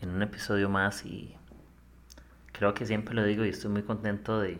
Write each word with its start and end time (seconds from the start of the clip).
en 0.00 0.10
un 0.10 0.22
episodio 0.22 0.68
más 0.68 1.04
y 1.04 1.34
creo 2.52 2.74
que 2.74 2.86
siempre 2.86 3.14
lo 3.14 3.24
digo 3.24 3.44
y 3.44 3.50
estoy 3.50 3.70
muy 3.70 3.82
contento 3.82 4.40
de, 4.40 4.58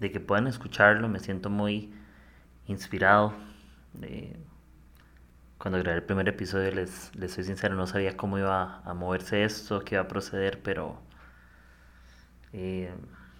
que 0.00 0.20
puedan 0.20 0.46
escucharlo, 0.46 1.08
me 1.08 1.18
siento 1.20 1.48
muy 1.50 1.92
inspirado. 2.66 3.32
cuando 5.58 5.78
grabé 5.78 5.98
el 5.98 6.04
primer 6.04 6.28
episodio, 6.28 6.70
les, 6.72 7.14
les 7.16 7.32
soy 7.32 7.44
sincero, 7.44 7.74
no 7.74 7.86
sabía 7.86 8.16
cómo 8.16 8.38
iba 8.38 8.82
a 8.84 8.94
moverse 8.94 9.44
esto, 9.44 9.80
qué 9.80 9.94
iba 9.94 10.02
a 10.02 10.08
proceder, 10.08 10.62
pero 10.62 11.00
eh, 12.52 12.92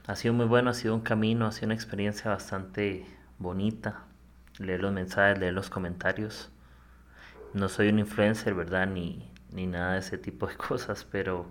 ha 0.06 0.16
sido 0.16 0.34
muy 0.34 0.46
bueno, 0.46 0.70
ha 0.70 0.74
sido 0.74 0.94
un 0.94 1.00
camino, 1.00 1.46
ha 1.46 1.52
sido 1.52 1.66
una 1.66 1.74
experiencia 1.74 2.30
bastante 2.30 3.06
bonita. 3.38 4.02
Leer 4.58 4.82
los 4.82 4.92
mensajes, 4.92 5.38
leer 5.38 5.54
los 5.54 5.70
comentarios. 5.70 6.50
No 7.52 7.68
soy 7.68 7.88
un 7.88 8.00
influencer, 8.00 8.54
¿verdad? 8.54 8.86
Ni, 8.88 9.30
ni 9.54 9.66
nada 9.66 9.94
de 9.94 10.00
ese 10.00 10.18
tipo 10.18 10.46
de 10.46 10.56
cosas, 10.68 11.06
pero 11.10 11.46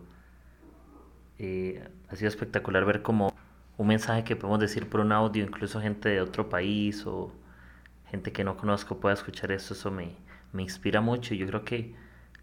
eh, 1.40 1.88
ha 2.10 2.16
sido 2.16 2.28
espectacular 2.28 2.86
ver 2.86 3.02
como 3.02 3.34
un 3.78 3.88
mensaje 3.88 4.24
que 4.24 4.36
podemos 4.36 4.60
decir 4.60 4.90
por 4.90 5.00
un 5.00 5.12
audio, 5.12 5.44
incluso 5.44 5.82
gente 5.82 6.10
de 6.10 6.22
otro 6.22 6.50
país 6.50 7.06
o 7.08 7.34
gente 8.12 8.32
que 8.32 8.44
no 8.44 8.56
conozco 8.58 9.00
pueda 9.00 9.16
escuchar 9.16 9.52
esto, 9.52 9.74
eso 9.74 9.90
me, 9.90 10.16
me 10.52 10.62
inspira 10.62 11.02
mucho 11.02 11.34
y 11.34 11.38
yo 11.40 11.48
creo 11.48 11.66
que 11.66 11.96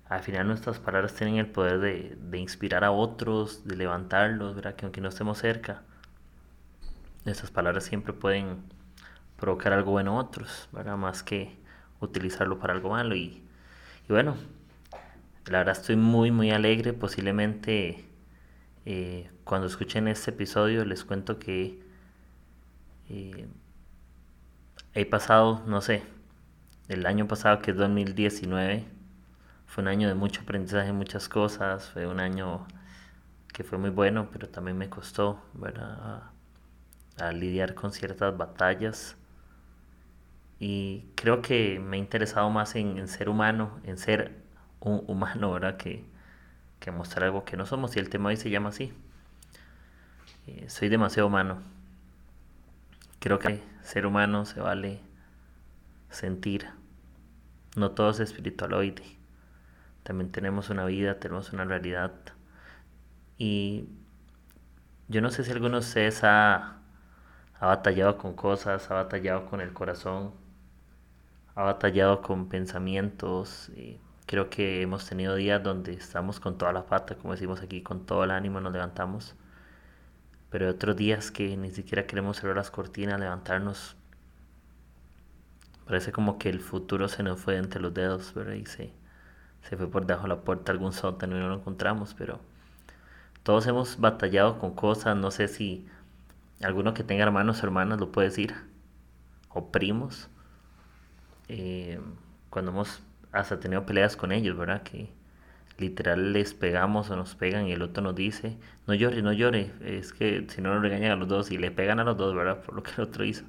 al 0.09 0.23
final 0.23 0.49
nuestras 0.49 0.81
palabras 0.81 1.15
tienen 1.15 1.37
el 1.37 1.47
poder 1.47 1.79
de, 1.79 2.17
de 2.21 2.39
inspirar 2.39 2.83
a 2.83 2.91
otros, 2.91 3.67
de 3.69 3.77
levantarlos, 3.77 4.57
¿verdad? 4.57 4.75
que 4.75 4.85
aunque 4.87 5.01
no 5.01 5.09
estemos 5.09 5.39
cerca, 5.39 5.83
nuestras 7.25 7.53
palabras 7.53 7.85
siempre 7.85 8.13
pueden 8.13 8.65
provocar 9.39 9.73
algo 9.73 9.93
bueno 9.93 10.19
a 10.19 10.23
otros, 10.23 10.69
¿verdad? 10.73 10.97
más 10.97 11.23
que 11.23 11.57
utilizarlo 12.01 12.59
para 12.59 12.73
algo 12.73 12.91
malo 12.91 13.15
y, 13.15 13.45
y 14.09 14.13
bueno, 14.13 14.35
la 15.47 15.59
verdad 15.59 15.77
estoy 15.79 15.97
muy, 15.97 16.31
muy 16.31 16.51
alegre. 16.51 16.93
Posiblemente 16.93 18.05
eh, 18.87 19.31
cuando 19.45 19.67
escuchen 19.67 20.09
este 20.09 20.31
episodio 20.31 20.85
les 20.85 21.05
cuento 21.05 21.39
que 21.39 21.81
eh, 23.09 23.49
he 24.95 25.07
pasado, 25.07 25.63
no 25.67 25.81
sé, 25.81 26.03
el 26.89 27.07
año 27.07 27.27
pasado 27.29 27.61
que 27.61 27.73
es 27.73 27.77
2019, 27.77 28.85
fue 29.67 29.83
un 29.83 29.89
año 29.89 30.09
de 30.09 30.15
mucho 30.15 30.43
aprendizaje, 30.43 30.93
muchas 30.93 31.29
cosas, 31.29 31.91
fue 31.91 32.07
un 32.07 32.21
año 32.21 32.67
que 33.53 33.65
fue 33.65 33.79
muy 33.79 33.91
bueno, 33.91 34.29
pero 34.33 34.49
también 34.49 34.79
me 34.79 34.89
costó, 34.91 35.41
A, 37.19 37.33
lidiar 37.33 37.75
con 37.75 37.93
ciertas 37.93 38.37
batallas. 38.37 39.17
Y 40.59 41.07
creo 41.17 41.43
que 41.43 41.79
me 41.81 41.97
he 41.97 42.01
interesado 42.01 42.51
más 42.51 42.75
en, 42.77 42.99
en 42.99 43.09
ser 43.09 43.29
humano, 43.29 43.81
en 43.85 43.99
ser 43.99 44.40
humano, 44.81 45.53
¿verdad? 45.53 45.77
Que, 45.77 46.05
que 46.81 46.91
mostrar 46.91 47.25
algo 47.25 47.45
que 47.45 47.57
no 47.57 47.67
somos. 47.67 47.97
Y 47.97 47.99
el 47.99 48.09
tema 48.11 48.31
hoy 48.31 48.37
se 48.37 48.51
llama 48.51 48.71
así. 48.71 48.93
Eh, 50.47 50.69
soy 50.69 50.89
demasiado 50.89 51.29
humano. 51.29 51.63
Creo 53.19 53.39
que 53.39 53.63
ser 53.83 54.07
humano 54.07 54.47
se 54.47 54.61
vale 54.61 55.01
sentir. 56.09 56.69
No 57.77 57.93
todo 57.93 58.11
es 58.11 58.21
espiritualoide. 58.21 59.05
También 60.03 60.33
tenemos 60.33 60.71
una 60.71 60.85
vida, 60.87 61.21
tenemos 61.21 61.53
una 61.53 61.65
realidad. 61.65 62.13
Y 63.37 63.89
yo 65.09 65.21
no 65.21 65.31
sé 65.31 65.45
si 65.45 65.53
alguno 65.53 65.81
de 65.81 65.87
ustedes 65.87 66.25
ha, 66.25 66.79
ha 67.59 67.67
batallado 67.67 68.17
con 68.17 68.35
cosas, 68.35 68.91
ha 68.91 68.95
batallado 68.95 69.47
con 69.47 69.61
el 69.61 69.73
corazón, 69.73 70.33
ha 71.55 71.63
batallado 71.63 72.23
con 72.23 72.49
pensamientos. 72.49 73.69
Y 73.77 74.01
Creo 74.31 74.49
que 74.49 74.81
hemos 74.81 75.07
tenido 75.07 75.35
días 75.35 75.61
donde 75.61 75.93
estamos 75.93 76.39
con 76.39 76.57
toda 76.57 76.73
la 76.73 76.87
pata, 76.87 77.17
como 77.17 77.33
decimos 77.33 77.63
aquí, 77.63 77.83
con 77.83 78.07
todo 78.07 78.23
el 78.23 78.31
ánimo 78.31 78.61
nos 78.61 78.73
levantamos. 78.73 79.35
Pero 80.51 80.67
hay 80.67 80.71
otros 80.71 80.95
días 80.95 81.33
que 81.33 81.57
ni 81.57 81.73
siquiera 81.73 82.07
queremos 82.07 82.37
cerrar 82.37 82.55
las 82.55 82.71
cortinas, 82.71 83.19
levantarnos. 83.19 83.97
Parece 85.85 86.13
como 86.13 86.39
que 86.39 86.49
el 86.49 86.61
futuro 86.61 87.09
se 87.09 87.25
nos 87.25 87.41
fue 87.41 87.57
entre 87.57 87.81
los 87.81 87.93
dedos, 87.93 88.33
¿verdad? 88.33 88.53
Y 88.53 88.67
se, 88.67 88.93
se 89.69 89.77
fue 89.77 89.91
por 89.91 90.07
debajo 90.07 90.29
de 90.29 90.37
la 90.37 90.43
puerta 90.43 90.71
algún 90.71 90.93
sótano 90.93 91.37
y 91.37 91.41
no 91.41 91.49
lo 91.49 91.57
encontramos, 91.57 92.15
pero 92.15 92.39
todos 93.43 93.67
hemos 93.67 93.99
batallado 93.99 94.61
con 94.61 94.77
cosas, 94.77 95.17
no 95.17 95.33
sé 95.33 95.49
si 95.49 95.89
alguno 96.63 96.95
que 96.95 97.03
tenga 97.03 97.25
hermanos 97.25 97.65
o 97.65 97.67
hermanas 97.67 97.99
lo 97.99 98.13
puede 98.13 98.29
decir, 98.29 98.55
o 99.49 99.73
primos. 99.73 100.29
Eh, 101.49 102.01
cuando 102.49 102.71
hemos 102.71 103.03
hasta 103.33 103.61
tenido 103.61 103.87
peleas 103.87 104.17
con 104.17 104.33
ellos, 104.33 104.57
¿verdad? 104.57 104.83
Que 104.83 105.11
literal 105.79 106.33
les 106.33 106.55
pegamos 106.55 107.11
o 107.11 107.17
nos 107.17 107.35
pegan 107.35 107.67
y 107.67 107.73
el 107.73 107.83
otro 107.83 108.03
nos 108.03 108.15
dice, 108.15 108.57
no 108.87 108.95
llore, 108.95 109.23
no 109.23 109.33
llore, 109.33 109.73
es 109.81 110.13
que 110.13 110.47
si 110.49 110.61
no 110.61 110.75
nos 110.75 110.83
regañan 110.83 111.13
a 111.13 111.17
los 111.17 111.29
dos 111.29 111.51
y 111.51 111.59
le 111.59 111.71
pegan 111.71 112.01
a 112.01 112.05
los 112.05 112.17
dos, 112.17 112.35
¿verdad? 112.35 112.63
Por 112.67 112.75
lo 112.75 112.83
que 112.83 112.93
el 112.97 113.03
otro 113.03 113.25
hizo. 113.25 113.45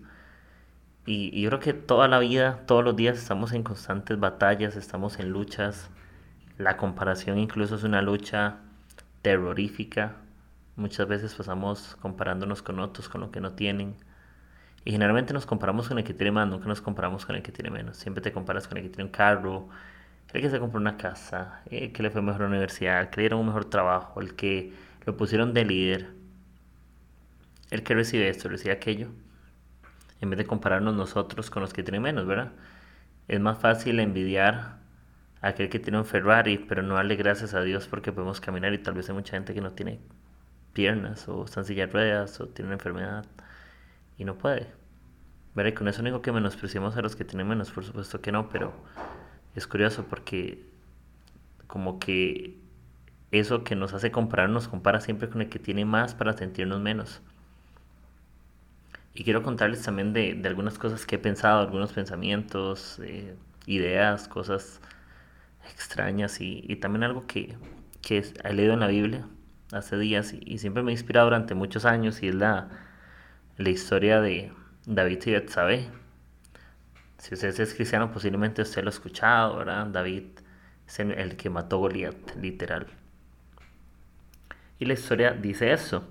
Y, 1.06 1.42
yo 1.42 1.50
creo 1.50 1.60
que 1.60 1.74
toda 1.74 2.08
la 2.08 2.20
vida, 2.20 2.64
todos 2.68 2.84
los 2.84 2.96
días 2.96 3.18
estamos 3.18 3.54
en 3.54 3.64
constantes 3.64 4.20
batallas, 4.20 4.76
estamos 4.76 5.20
en 5.20 5.32
luchas. 5.32 5.90
La 6.58 6.78
comparación 6.78 7.40
incluso 7.40 7.76
es 7.76 7.84
una 7.84 8.02
lucha 8.02 8.58
terrorífica. 9.22 10.16
Muchas 10.76 11.08
veces 11.08 11.34
pasamos 11.34 11.98
comparándonos 12.02 12.62
con 12.62 12.80
otros, 12.80 13.10
con 13.10 13.22
lo 13.22 13.32
que 13.32 13.42
no 13.42 13.54
tienen. 13.54 13.96
Y 14.84 14.92
generalmente 14.92 15.34
nos 15.34 15.46
comparamos 15.46 15.88
con 15.88 15.98
el 16.00 16.04
que 16.04 16.14
tiene 16.14 16.32
más, 16.32 16.48
nunca 16.48 16.68
nos 16.68 16.82
comparamos 16.82 17.26
con 17.26 17.36
el 17.36 17.44
que 17.44 17.52
tiene 17.52 17.70
menos. 17.70 17.98
Siempre 17.98 18.22
te 18.22 18.32
comparas 18.32 18.68
con 18.68 18.78
el 18.78 18.84
que 18.84 18.90
tiene 18.90 19.04
un 19.06 19.12
carro, 19.12 19.70
el 20.34 20.42
que 20.42 20.50
se 20.50 20.60
compró 20.60 20.80
una 20.80 20.98
casa, 20.98 21.62
el 21.70 21.92
que 21.92 22.04
le 22.04 22.10
fue 22.10 22.22
mejor 22.22 22.42
a 22.42 22.46
la 22.46 22.50
universidad, 22.52 23.02
el 23.02 23.10
que 23.10 23.18
le 23.18 23.22
dieron 23.24 23.42
un 23.42 23.48
mejor 23.48 23.66
trabajo, 23.66 24.22
el 24.22 24.36
que 24.36 24.74
lo 25.06 25.18
pusieron 25.18 25.54
de 25.54 25.66
líder, 25.66 26.10
el 27.70 27.84
que 27.84 27.94
recibe 27.96 28.30
esto, 28.30 28.50
recibe 28.50 28.74
aquello. 28.74 29.10
En 30.20 30.30
vez 30.30 30.38
de 30.38 30.46
compararnos 30.46 30.96
nosotros 30.96 31.50
con 31.50 31.62
los 31.62 31.74
que 31.74 31.84
tienen 31.84 32.02
menos, 32.02 32.26
¿verdad? 32.28 32.52
Es 33.28 33.40
más 33.40 33.60
fácil 33.60 34.00
envidiar 34.00 34.78
a 35.42 35.48
aquel 35.50 35.70
que 35.70 35.80
tiene 35.80 35.98
un 35.98 36.06
Ferrari, 36.06 36.58
pero 36.58 36.84
no 36.84 36.96
darle 36.96 37.16
gracias 37.16 37.54
a 37.54 37.62
Dios 37.62 37.88
porque 37.88 38.12
podemos 38.12 38.42
caminar 38.42 38.74
y 38.74 38.78
tal 38.80 38.94
vez 38.94 39.10
hay 39.10 39.16
mucha 39.16 39.34
gente 39.34 39.54
que 39.54 39.62
no 39.62 39.72
tiene 39.72 40.00
piernas 40.74 41.28
o 41.28 41.46
están 41.46 41.66
en 41.68 41.92
ruedas 41.92 42.40
o 42.40 42.48
tiene 42.48 42.68
una 42.70 42.76
enfermedad 42.76 43.26
y 44.18 44.26
no 44.26 44.38
puede. 44.38 44.68
¿Verdad? 45.54 45.74
con 45.74 45.88
eso 45.90 46.02
no 46.02 46.06
digo 46.06 46.22
que 46.22 46.32
menospreciamos 46.32 46.96
a 46.96 47.02
los 47.02 47.16
que 47.16 47.26
tienen 47.26 47.48
menos, 47.48 47.72
por 47.72 47.84
supuesto 47.84 48.22
que 48.22 48.32
no, 48.32 48.48
pero 48.50 48.74
es 49.56 49.68
curioso 49.68 50.06
porque 50.10 50.66
como 51.68 52.00
que 52.00 52.58
eso 53.32 53.64
que 53.64 53.76
nos 53.76 53.94
hace 53.94 54.12
comparar 54.12 54.50
nos 54.50 54.68
compara 54.68 55.02
siempre 55.02 55.30
con 55.30 55.42
el 55.42 55.50
que 55.50 55.60
tiene 55.60 55.86
más 55.86 56.16
para 56.16 56.34
sentirnos 56.34 56.80
menos. 56.80 57.22
Y 59.14 59.24
quiero 59.26 59.44
contarles 59.44 59.84
también 59.84 60.14
de, 60.14 60.36
de 60.36 60.48
algunas 60.48 60.78
cosas 60.78 61.06
que 61.06 61.16
he 61.16 61.20
pensado, 61.20 61.60
algunos 61.60 61.92
pensamientos, 61.92 63.00
eh, 63.04 63.36
ideas, 63.66 64.28
cosas 64.30 64.80
extrañas 65.74 66.40
y, 66.40 66.64
y 66.68 66.78
también 66.78 67.04
algo 67.04 67.28
que, 67.28 67.58
que, 68.02 68.24
he 68.44 68.54
leído 68.54 68.74
en 68.74 68.80
la 68.80 68.88
Biblia 68.88 69.28
hace 69.74 69.98
días 69.98 70.34
y, 70.34 70.42
y 70.46 70.58
siempre 70.60 70.82
me 70.82 70.92
ha 70.92 70.94
inspirado 70.94 71.28
durante 71.28 71.56
muchos 71.56 71.86
años 71.86 72.24
y 72.24 72.30
es 72.30 72.36
la, 72.36 72.70
la 73.62 73.70
historia 73.70 74.22
de 74.22 74.52
David 74.86 75.20
y 75.26 75.32
Betsabé. 75.32 75.88
Si 77.18 77.36
usted 77.36 77.60
es 77.60 77.74
cristiano, 77.74 78.12
posiblemente 78.12 78.62
usted 78.64 78.84
lo 78.84 78.90
ha 78.90 78.94
escuchado, 78.94 79.58
¿verdad? 79.58 79.86
David 79.88 80.24
es 80.88 81.00
el, 81.00 81.38
que 81.38 81.50
mató 81.50 81.76
a 81.76 81.80
Goliat, 81.80 82.36
literal. 82.42 82.88
Y 84.80 84.86
la 84.86 84.94
historia 84.94 85.32
dice 85.32 85.72
eso. 85.72 86.04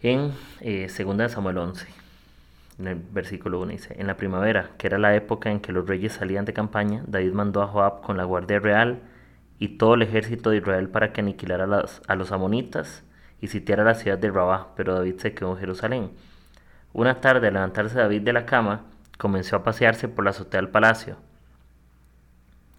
En 0.00 0.32
eh, 0.60 0.86
2 0.86 1.32
Samuel 1.32 1.58
11, 1.58 1.88
en 2.78 2.86
el 2.86 2.94
versículo 2.94 3.60
1 3.60 3.72
dice, 3.72 3.96
en 3.98 4.06
la 4.06 4.16
primavera, 4.16 4.70
que 4.78 4.86
era 4.86 4.98
la 4.98 5.16
época 5.16 5.50
en 5.50 5.58
que 5.58 5.72
los 5.72 5.88
reyes 5.88 6.12
salían 6.12 6.44
de 6.44 6.52
campaña, 6.52 7.02
David 7.08 7.32
mandó 7.32 7.62
a 7.62 7.66
Joab 7.66 8.02
con 8.02 8.16
la 8.16 8.24
guardia 8.24 8.60
real 8.60 9.00
y 9.58 9.78
todo 9.78 9.94
el 9.94 10.02
ejército 10.02 10.50
de 10.50 10.58
Israel 10.58 10.88
para 10.88 11.12
que 11.12 11.22
aniquilara 11.22 11.64
a, 11.64 11.84
a 12.06 12.14
los 12.14 12.30
amonitas 12.30 13.02
y 13.40 13.48
sitiara 13.48 13.84
la 13.84 13.94
ciudad 13.94 14.18
de 14.18 14.30
Rabá, 14.30 14.68
pero 14.76 14.94
David 14.94 15.16
se 15.18 15.34
quedó 15.34 15.52
en 15.52 15.58
Jerusalén. 15.58 16.10
Una 16.92 17.20
tarde, 17.20 17.48
al 17.48 17.54
levantarse 17.54 17.98
David 17.98 18.22
de 18.22 18.32
la 18.32 18.46
cama, 18.46 18.84
comenzó 19.18 19.56
a 19.56 19.64
pasearse 19.64 20.08
por 20.08 20.24
la 20.24 20.30
azotea 20.30 20.60
del 20.60 20.70
palacio. 20.70 21.16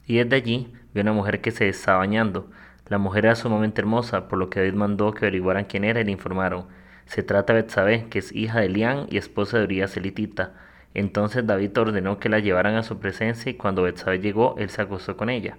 Y 0.05 0.17
desde 0.17 0.35
allí 0.35 0.73
vio 0.93 1.03
una 1.03 1.13
mujer 1.13 1.41
que 1.41 1.51
se 1.51 1.67
estaba 1.69 1.99
bañando. 1.99 2.49
La 2.87 2.97
mujer 2.97 3.25
era 3.25 3.35
sumamente 3.35 3.81
hermosa, 3.81 4.27
por 4.27 4.39
lo 4.39 4.49
que 4.49 4.61
David 4.61 4.73
mandó 4.73 5.11
que 5.13 5.25
averiguaran 5.25 5.65
quién 5.65 5.83
era 5.83 5.99
y 6.01 6.05
le 6.05 6.11
informaron. 6.11 6.65
Se 7.05 7.23
trata 7.23 7.53
de 7.53 7.61
Betsabé, 7.61 8.07
que 8.09 8.19
es 8.19 8.33
hija 8.33 8.59
de 8.59 8.67
Elián 8.67 9.07
y 9.09 9.17
esposa 9.17 9.57
de 9.57 9.65
Urias 9.65 9.95
elitita. 9.97 10.53
Entonces 10.93 11.45
David 11.45 11.77
ordenó 11.77 12.19
que 12.19 12.29
la 12.29 12.39
llevaran 12.39 12.75
a 12.75 12.83
su 12.83 12.99
presencia 12.99 13.51
y 13.51 13.55
cuando 13.55 13.83
Betsabé 13.83 14.19
llegó, 14.19 14.55
él 14.57 14.69
se 14.69 14.81
acostó 14.81 15.17
con 15.17 15.29
ella. 15.29 15.57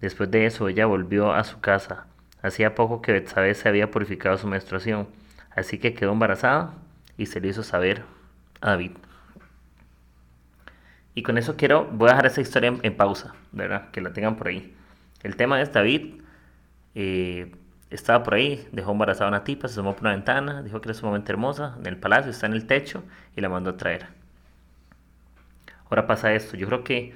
Después 0.00 0.30
de 0.30 0.46
eso, 0.46 0.68
ella 0.68 0.86
volvió 0.86 1.32
a 1.32 1.44
su 1.44 1.60
casa. 1.60 2.06
Hacía 2.42 2.74
poco 2.74 3.02
que 3.02 3.12
Betsabé 3.12 3.54
se 3.54 3.68
había 3.68 3.90
purificado 3.90 4.36
su 4.36 4.48
menstruación, 4.48 5.06
así 5.54 5.78
que 5.78 5.94
quedó 5.94 6.12
embarazada 6.12 6.74
y 7.16 7.26
se 7.26 7.40
lo 7.40 7.48
hizo 7.48 7.62
saber 7.62 8.02
a 8.60 8.70
David. 8.70 8.92
Y 11.14 11.22
con 11.22 11.38
eso 11.38 11.56
quiero, 11.56 11.84
voy 11.92 12.08
a 12.08 12.12
dejar 12.12 12.26
esa 12.26 12.40
historia 12.40 12.74
en, 12.82 12.96
pausa, 12.96 13.34
¿verdad? 13.52 13.90
Que 13.90 14.00
la 14.00 14.12
tengan 14.12 14.36
por 14.36 14.48
ahí. 14.48 14.74
El 15.22 15.36
tema 15.36 15.60
es 15.60 15.72
David, 15.72 16.22
eh, 16.94 17.54
estaba 17.90 18.24
por 18.24 18.34
ahí, 18.34 18.66
dejó 18.72 18.92
embarazada 18.92 19.28
una 19.28 19.44
tipa, 19.44 19.68
se 19.68 19.74
asomó 19.74 19.92
por 19.94 20.02
una 20.02 20.12
ventana, 20.12 20.62
dijo 20.62 20.80
que 20.80 20.88
era 20.88 20.94
sumamente 20.94 21.30
hermosa, 21.30 21.76
en 21.78 21.86
el 21.86 21.98
palacio, 21.98 22.30
está 22.30 22.46
en 22.46 22.54
el 22.54 22.66
techo, 22.66 23.04
y 23.36 23.40
la 23.40 23.48
mandó 23.48 23.70
a 23.70 23.76
traer. 23.76 24.06
Ahora 25.90 26.06
pasa 26.06 26.32
esto, 26.32 26.56
yo 26.56 26.66
creo 26.66 26.82
que 26.82 27.14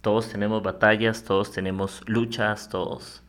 todos 0.00 0.28
tenemos 0.28 0.62
batallas, 0.62 1.22
todos 1.22 1.52
tenemos 1.52 2.02
luchas, 2.08 2.68
todos 2.68 3.21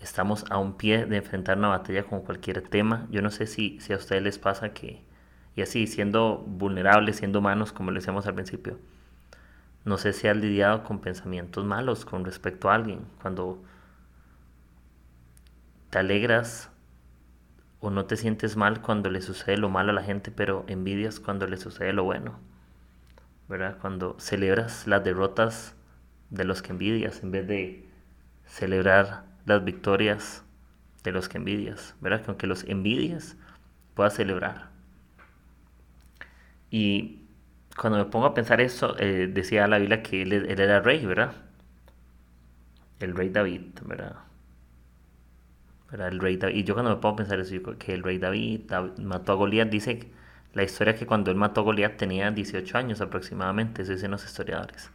estamos 0.00 0.44
a 0.50 0.58
un 0.58 0.76
pie 0.76 1.06
de 1.06 1.16
enfrentar 1.16 1.58
una 1.58 1.68
batalla 1.68 2.04
con 2.04 2.20
cualquier 2.22 2.62
tema. 2.62 3.06
Yo 3.10 3.22
no 3.22 3.30
sé 3.30 3.46
si, 3.46 3.80
si 3.80 3.92
a 3.92 3.96
ustedes 3.96 4.22
les 4.22 4.38
pasa 4.38 4.72
que 4.72 5.02
y 5.58 5.62
así, 5.62 5.88
siendo 5.88 6.38
vulnerables, 6.46 7.16
siendo 7.16 7.40
humanos, 7.40 7.72
como 7.72 7.90
le 7.90 7.98
decíamos 7.98 8.28
al 8.28 8.34
principio. 8.34 8.78
No 9.84 9.98
sé 9.98 10.12
si 10.12 10.28
has 10.28 10.36
lidiado 10.36 10.84
con 10.84 11.00
pensamientos 11.00 11.64
malos 11.64 12.04
con 12.04 12.24
respecto 12.24 12.70
a 12.70 12.76
alguien. 12.76 13.00
Cuando 13.20 13.60
te 15.90 15.98
alegras 15.98 16.70
o 17.80 17.90
no 17.90 18.04
te 18.06 18.16
sientes 18.16 18.56
mal 18.56 18.82
cuando 18.82 19.10
le 19.10 19.20
sucede 19.20 19.56
lo 19.56 19.68
malo 19.68 19.90
a 19.90 19.94
la 19.94 20.04
gente, 20.04 20.30
pero 20.30 20.64
envidias 20.68 21.18
cuando 21.18 21.48
le 21.48 21.56
sucede 21.56 21.92
lo 21.92 22.04
bueno. 22.04 22.38
¿Verdad? 23.48 23.78
Cuando 23.80 24.14
celebras 24.20 24.86
las 24.86 25.02
derrotas 25.02 25.74
de 26.30 26.44
los 26.44 26.62
que 26.62 26.70
envidias 26.70 27.24
en 27.24 27.32
vez 27.32 27.48
de 27.48 27.88
celebrar 28.44 29.24
las 29.48 29.64
victorias 29.64 30.44
de 31.04 31.12
los 31.12 31.28
que 31.28 31.38
envidias. 31.38 31.94
¿Verdad? 32.00 32.22
Que 32.22 32.30
aunque 32.30 32.46
los 32.46 32.64
envidias, 32.64 33.36
puedas 33.94 34.14
celebrar. 34.14 34.68
Y 36.70 37.22
cuando 37.76 37.98
me 37.98 38.04
pongo 38.06 38.26
a 38.26 38.34
pensar 38.34 38.60
eso, 38.60 38.96
eh, 38.98 39.30
decía 39.32 39.66
la 39.66 39.78
Biblia 39.78 40.02
que 40.02 40.22
él, 40.22 40.32
era 40.32 40.80
rey, 40.80 41.04
¿verdad? 41.06 41.32
El 43.00 43.14
rey 43.16 43.30
David, 43.30 43.62
¿verdad? 43.84 44.16
El 45.92 46.18
rey 46.20 46.36
David. 46.36 46.56
Y 46.56 46.64
yo 46.64 46.74
cuando 46.74 46.90
me 46.90 46.96
pongo 47.00 47.14
a 47.14 47.16
pensar 47.16 47.40
eso, 47.40 47.54
que 47.78 47.94
el 47.94 48.02
rey 48.02 48.18
David, 48.18 48.70
mató 48.98 49.32
a 49.32 49.34
Goliat, 49.36 49.68
dice 49.68 50.10
la 50.52 50.62
historia 50.64 50.94
que 50.94 51.06
cuando 51.06 51.30
él 51.30 51.36
mató 51.36 51.60
a 51.60 51.64
Goliat 51.64 51.96
tenía 51.96 52.30
18 52.30 52.78
años 52.78 53.00
aproximadamente, 53.00 53.82
eso 53.82 53.92
dicen 53.92 54.10
los 54.10 54.24
historiadores. 54.24 54.90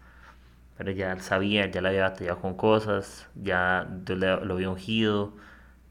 Pero 0.84 0.98
ya 0.98 1.18
sabía, 1.20 1.72
ya 1.72 1.80
le 1.82 1.88
había 1.88 2.10
batallado 2.10 2.42
con 2.42 2.56
cosas, 2.56 3.30
ya 3.36 3.88
lo 4.06 4.54
había 4.54 4.70
ungido, 4.70 5.34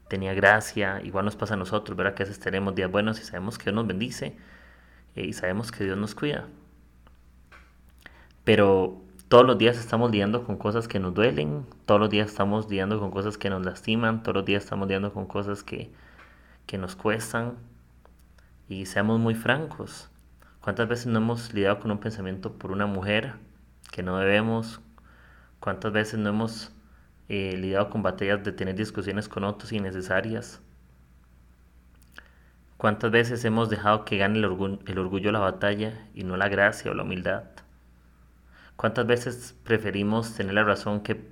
tenía 0.07 0.35
gracia. 0.35 1.01
Igual 1.03 1.25
nos 1.25 1.35
pasa 1.35 1.55
a 1.55 1.57
nosotros, 1.57 1.97
¿verdad? 1.97 2.13
Que 2.13 2.21
a 2.21 2.25
veces 2.27 2.39
tenemos 2.39 2.75
días 2.75 2.91
buenos 2.91 3.19
y 3.19 3.23
sabemos 3.23 3.57
que 3.57 3.63
Dios 3.63 3.73
nos 3.73 3.87
bendice 3.87 4.37
y 5.15 5.33
sabemos 5.33 5.71
que 5.71 5.83
Dios 5.83 5.97
nos 5.97 6.13
cuida. 6.13 6.45
Pero 8.43 9.01
todos 9.29 9.43
los 9.47 9.57
días 9.57 9.79
estamos 9.79 10.11
lidiando 10.11 10.43
con 10.43 10.57
cosas 10.57 10.87
que 10.87 10.99
nos 10.99 11.15
duelen, 11.15 11.65
todos 11.87 11.99
los 11.99 12.11
días 12.11 12.29
estamos 12.29 12.69
lidiando 12.69 12.99
con 12.99 13.09
cosas 13.09 13.39
que 13.39 13.49
nos 13.49 13.65
lastiman, 13.65 14.21
todos 14.21 14.35
los 14.35 14.45
días 14.45 14.63
estamos 14.63 14.87
lidiando 14.87 15.11
con 15.11 15.25
cosas 15.25 15.63
que, 15.63 15.91
que 16.67 16.77
nos 16.77 16.95
cuestan. 16.95 17.55
Y 18.69 18.85
seamos 18.85 19.19
muy 19.19 19.33
francos. 19.33 20.11
¿Cuántas 20.61 20.87
veces 20.87 21.07
no 21.07 21.17
hemos 21.17 21.51
lidiado 21.51 21.79
con 21.79 21.89
un 21.89 21.97
pensamiento 21.97 22.53
por 22.53 22.71
una 22.71 22.85
mujer 22.85 23.33
que 23.91 24.03
no 24.03 24.17
debemos? 24.17 24.81
¿Cuántas 25.59 25.91
veces 25.93 26.19
no 26.19 26.29
hemos 26.29 26.71
eh, 27.29 27.55
lidiado 27.57 27.89
con 27.89 28.03
batallas 28.03 28.43
de 28.43 28.51
tener 28.51 28.75
discusiones 28.75 29.29
con 29.29 29.43
otros 29.43 29.71
innecesarias? 29.71 30.61
¿Cuántas 32.77 33.11
veces 33.11 33.45
hemos 33.45 33.69
dejado 33.69 34.03
que 34.03 34.17
gane 34.17 34.39
el, 34.39 34.45
orgullo 34.45 35.31
la 35.31 35.39
batalla 35.39 36.05
y 36.13 36.25
no 36.25 36.35
la 36.35 36.49
gracia 36.49 36.91
o 36.91 36.93
la 36.93 37.03
humildad? 37.03 37.43
¿Cuántas 38.75 39.07
veces 39.07 39.55
preferimos 39.63 40.35
tener 40.35 40.53
la 40.53 40.65
razón 40.65 41.01
que, 41.01 41.25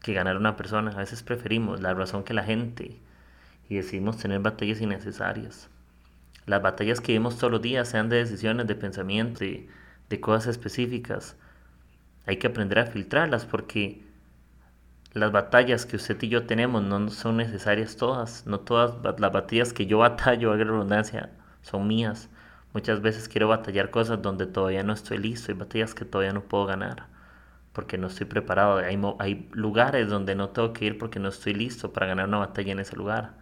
que 0.00 0.14
ganar 0.14 0.38
una 0.38 0.56
persona? 0.56 0.92
A 0.92 0.96
veces 0.96 1.22
preferimos 1.22 1.82
la 1.82 1.92
razón 1.92 2.24
que 2.24 2.32
la 2.32 2.44
gente 2.44 2.98
y 3.68 3.76
decidimos 3.76 4.16
tener 4.16 4.40
batallas 4.40 4.80
innecesarias. 4.80 5.68
Las 6.46 6.62
batallas 6.62 7.02
que 7.02 7.12
vemos 7.12 7.36
todos 7.36 7.52
los 7.52 7.60
días, 7.60 7.88
sean 7.88 8.08
de 8.08 8.16
decisiones, 8.16 8.66
de 8.66 8.74
pensamientos, 8.74 9.40
de, 9.40 9.68
de 10.08 10.20
cosas 10.20 10.46
específicas, 10.46 11.36
hay 12.26 12.36
que 12.38 12.46
aprender 12.46 12.78
a 12.78 12.86
filtrarlas 12.86 13.46
porque 13.46 14.02
las 15.12 15.32
batallas 15.32 15.86
que 15.86 15.96
usted 15.96 16.22
y 16.22 16.28
yo 16.28 16.46
tenemos 16.46 16.82
no 16.82 17.08
son 17.10 17.38
necesarias 17.38 17.96
todas. 17.96 18.46
No 18.46 18.60
todas 18.60 18.94
las 19.18 19.32
batallas 19.32 19.72
que 19.72 19.86
yo 19.86 19.98
batallo, 19.98 20.52
a 20.52 20.56
redundancia, 20.56 21.30
son 21.62 21.86
mías. 21.88 22.28
Muchas 22.72 23.02
veces 23.02 23.28
quiero 23.28 23.48
batallar 23.48 23.90
cosas 23.90 24.22
donde 24.22 24.46
todavía 24.46 24.84
no 24.84 24.92
estoy 24.92 25.18
listo. 25.18 25.50
Hay 25.50 25.58
batallas 25.58 25.94
que 25.94 26.04
todavía 26.04 26.32
no 26.32 26.42
puedo 26.42 26.66
ganar 26.66 27.06
porque 27.72 27.98
no 27.98 28.06
estoy 28.06 28.26
preparado. 28.26 28.78
Hay, 28.78 29.00
hay 29.18 29.48
lugares 29.52 30.08
donde 30.08 30.34
no 30.34 30.50
tengo 30.50 30.72
que 30.72 30.84
ir 30.84 30.98
porque 30.98 31.18
no 31.18 31.28
estoy 31.28 31.54
listo 31.54 31.92
para 31.92 32.06
ganar 32.06 32.28
una 32.28 32.38
batalla 32.38 32.72
en 32.72 32.80
ese 32.80 32.96
lugar. 32.96 33.34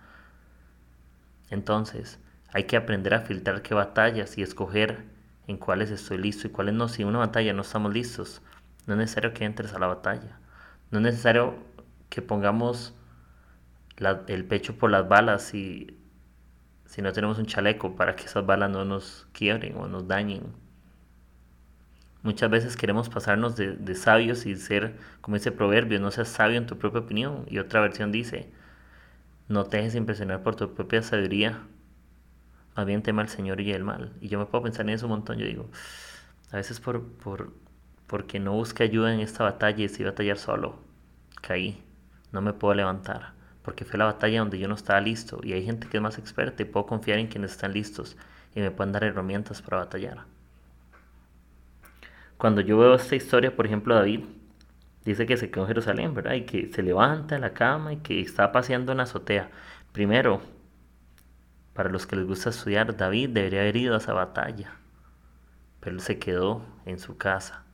Entonces, 1.51 2.19
hay 2.53 2.65
que 2.65 2.77
aprender 2.77 3.15
a 3.15 3.21
filtrar 3.21 3.63
qué 3.63 3.75
batallas 3.75 4.39
y 4.39 4.43
escoger 4.43 5.05
en 5.47 5.57
cuáles 5.59 5.91
estoy 5.91 6.19
listo 6.19 6.47
y 6.47 6.51
cuáles 6.51 6.75
no. 6.75 6.89
Si 6.89 7.03
en 7.03 7.09
una 7.09 7.19
batalla 7.19 7.53
no 7.53 7.63
estamos 7.63 7.93
listos, 7.93 8.43
no 8.89 8.95
es 8.95 8.99
necesario 8.99 9.35
que 9.35 9.45
entres 9.45 9.75
a 9.75 9.79
la 9.79 9.87
batalla. 9.87 10.41
No 10.91 10.99
es 10.99 11.05
necesario 11.05 11.55
que 12.09 12.23
pongamos 12.23 12.95
el 14.29 14.45
pecho 14.47 14.77
por 14.79 14.91
las 14.91 15.07
balas 15.09 15.43
si, 15.43 15.99
si 16.87 17.03
no 17.03 17.13
tenemos 17.13 17.39
un 17.39 17.45
chaleco 17.45 17.97
para 17.97 18.17
que 18.17 18.25
esas 18.25 18.47
balas 18.47 18.71
no 18.71 18.87
nos 18.87 19.29
quiebren 19.33 19.77
o 19.77 19.89
nos 19.89 20.09
dañen. 20.09 20.55
Muchas 22.23 22.51
veces 22.51 22.77
queremos 22.77 23.11
pasarnos 23.11 23.57
de, 23.57 23.95
sabios 23.95 24.47
y 24.47 24.57
ser, 24.57 24.97
como 25.21 25.37
dice 25.37 25.53
proverbio, 25.53 26.01
no 26.01 26.11
seas 26.11 26.29
sabio 26.29 26.57
en 26.57 26.67
tu 26.67 26.79
propia 26.79 27.01
opinión. 27.01 27.45
Y 27.49 27.59
otra 27.59 27.83
versión 27.83 28.11
dice, 28.11 28.51
no 29.49 29.65
te 29.65 29.77
dejes 29.77 29.97
impresionar 29.97 30.43
por 30.43 30.57
tu 30.57 30.75
propia 30.75 31.03
sabiduría, 31.03 31.61
más 32.75 32.87
bien 32.87 33.03
tema 33.03 33.21
al 33.21 33.29
Señor 33.29 33.61
y 33.61 33.71
el 33.73 33.85
mal. 33.85 34.15
Y 34.23 34.29
yo 34.29 34.39
me 34.39 34.47
puedo 34.47 34.65
pensar 34.65 34.87
en 34.87 34.95
eso 34.95 35.07
un 35.07 35.11
montón, 35.11 35.37
yo 35.37 35.47
digo, 35.47 35.69
a 36.51 36.57
veces 36.57 36.81
por, 36.81 37.03
por, 37.03 37.53
porque 38.09 38.41
no 38.41 38.55
busqué 38.55 38.85
ayuda 38.85 39.15
en 39.15 39.21
esta 39.21 39.45
batalla 39.45 39.79
y 39.79 39.83
decidí 39.83 40.05
batallar 40.05 40.39
solo. 40.39 40.79
Caí, 41.43 41.85
no 42.33 42.41
me 42.41 42.55
puedo 42.55 42.75
levantar, 42.75 43.33
porque 43.63 43.85
fue 43.85 43.99
la 43.99 44.07
batalla 44.07 44.41
donde 44.41 44.59
yo 44.59 44.67
no 44.67 44.75
estaba 44.75 45.01
listo 45.01 45.41
y 45.45 45.53
hay 45.53 45.65
gente 45.65 45.89
que 45.89 45.99
es 45.99 46.03
más 46.03 46.19
experta 46.19 46.63
y 46.63 46.67
puedo 46.67 46.87
confiar 46.87 47.19
en 47.19 47.29
quienes 47.29 47.53
están 47.53 47.75
listos 47.75 48.17
y 48.55 48.61
me 48.61 48.71
pueden 48.71 48.93
dar 48.93 49.05
herramientas 49.05 49.61
para 49.63 49.77
batallar. 49.77 50.25
Cuando 52.39 52.63
yo 52.63 52.79
veo 52.79 52.95
esta 52.95 53.15
historia, 53.15 53.55
por 53.55 53.67
ejemplo, 53.67 53.95
David 53.95 54.25
dice 55.05 55.27
que 55.27 55.37
se 55.37 55.51
quedó 55.51 55.65
en 55.65 55.69
Jerusalén, 55.69 56.15
¿verdad? 56.15 56.35
Y 56.35 56.43
que 56.43 56.73
se 56.73 56.83
levanta 56.83 57.35
de 57.35 57.41
la 57.43 57.53
cama 57.53 57.93
y 57.93 57.99
que 57.99 58.21
está 58.21 58.53
paseando 58.53 58.93
en 58.93 58.99
la 58.99 59.05
azotea. 59.05 59.51
Primero, 59.93 60.41
para 61.75 61.91
los 61.91 62.07
que 62.07 62.17
les 62.17 62.27
gusta 62.27 62.51
estudiar, 62.51 62.97
David 62.97 63.31
debería 63.31 63.61
haber 63.61 63.77
ido 63.77 63.95
a 63.95 63.99
esa 63.99 64.15
batalla, 64.15 64.77
pero 65.81 65.97
él 65.97 66.01
se 66.01 66.19
quedó 66.19 66.65
en 66.87 66.99
su 66.99 67.19
casa 67.19 67.68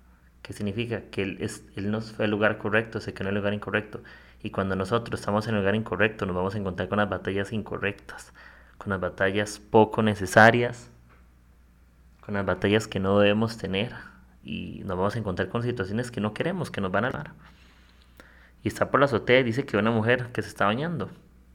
¿Qué 0.44 0.52
significa? 0.52 1.00
Que 1.10 1.22
él, 1.22 1.38
es, 1.40 1.64
él 1.74 1.90
no 1.90 2.02
fue 2.02 2.26
al 2.26 2.30
lugar 2.30 2.58
correcto, 2.58 3.00
se 3.00 3.14
quedó 3.14 3.24
en 3.24 3.28
el 3.28 3.36
lugar 3.36 3.54
incorrecto. 3.54 4.02
Y 4.42 4.50
cuando 4.50 4.76
nosotros 4.76 5.18
estamos 5.18 5.48
en 5.48 5.54
el 5.54 5.60
lugar 5.60 5.74
incorrecto, 5.74 6.26
nos 6.26 6.36
vamos 6.36 6.54
a 6.54 6.58
encontrar 6.58 6.86
con 6.90 6.98
las 6.98 7.08
batallas 7.08 7.50
incorrectas, 7.54 8.34
con 8.76 8.90
las 8.90 9.00
batallas 9.00 9.58
poco 9.58 10.02
necesarias, 10.02 10.90
con 12.20 12.34
las 12.34 12.44
batallas 12.44 12.86
que 12.86 13.00
no 13.00 13.18
debemos 13.18 13.56
tener. 13.56 13.94
Y 14.42 14.82
nos 14.84 14.98
vamos 14.98 15.16
a 15.16 15.18
encontrar 15.18 15.48
con 15.48 15.62
situaciones 15.62 16.10
que 16.10 16.20
no 16.20 16.34
queremos, 16.34 16.70
que 16.70 16.82
nos 16.82 16.92
van 16.92 17.06
a 17.06 17.10
dar. 17.10 17.32
Y 18.62 18.68
está 18.68 18.90
por 18.90 19.00
la 19.00 19.06
azotea 19.06 19.40
y 19.40 19.44
dice 19.44 19.64
que 19.64 19.78
una 19.78 19.92
mujer 19.92 20.30
que 20.32 20.42
se 20.42 20.48
está 20.48 20.66
bañando, 20.66 21.08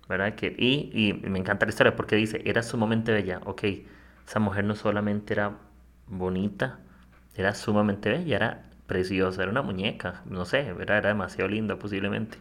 ¿verdad? 0.07 0.33
Que, 0.33 0.55
y, 0.57 0.89
y 0.93 1.13
me 1.29 1.37
encanta 1.37 1.67
la 1.67 1.69
historia 1.69 1.95
porque 1.95 2.15
dice, 2.15 2.41
era 2.43 2.63
sumamente 2.63 3.11
bella. 3.11 3.39
Ok, 3.45 3.65
esa 4.27 4.39
mujer 4.39 4.63
no 4.63 4.73
solamente 4.73 5.33
era 5.35 5.57
bonita, 6.07 6.79
era 7.35 7.53
sumamente 7.53 8.09
bella, 8.09 8.35
era 8.35 8.68
preciosa, 8.89 9.43
era 9.43 9.51
una 9.51 9.63
muñeca, 9.63 10.23
no 10.27 10.45
sé, 10.45 10.73
¿verdad? 10.73 10.99
era 10.99 11.09
demasiado 11.11 11.49
linda 11.49 11.77
posiblemente. 11.79 12.39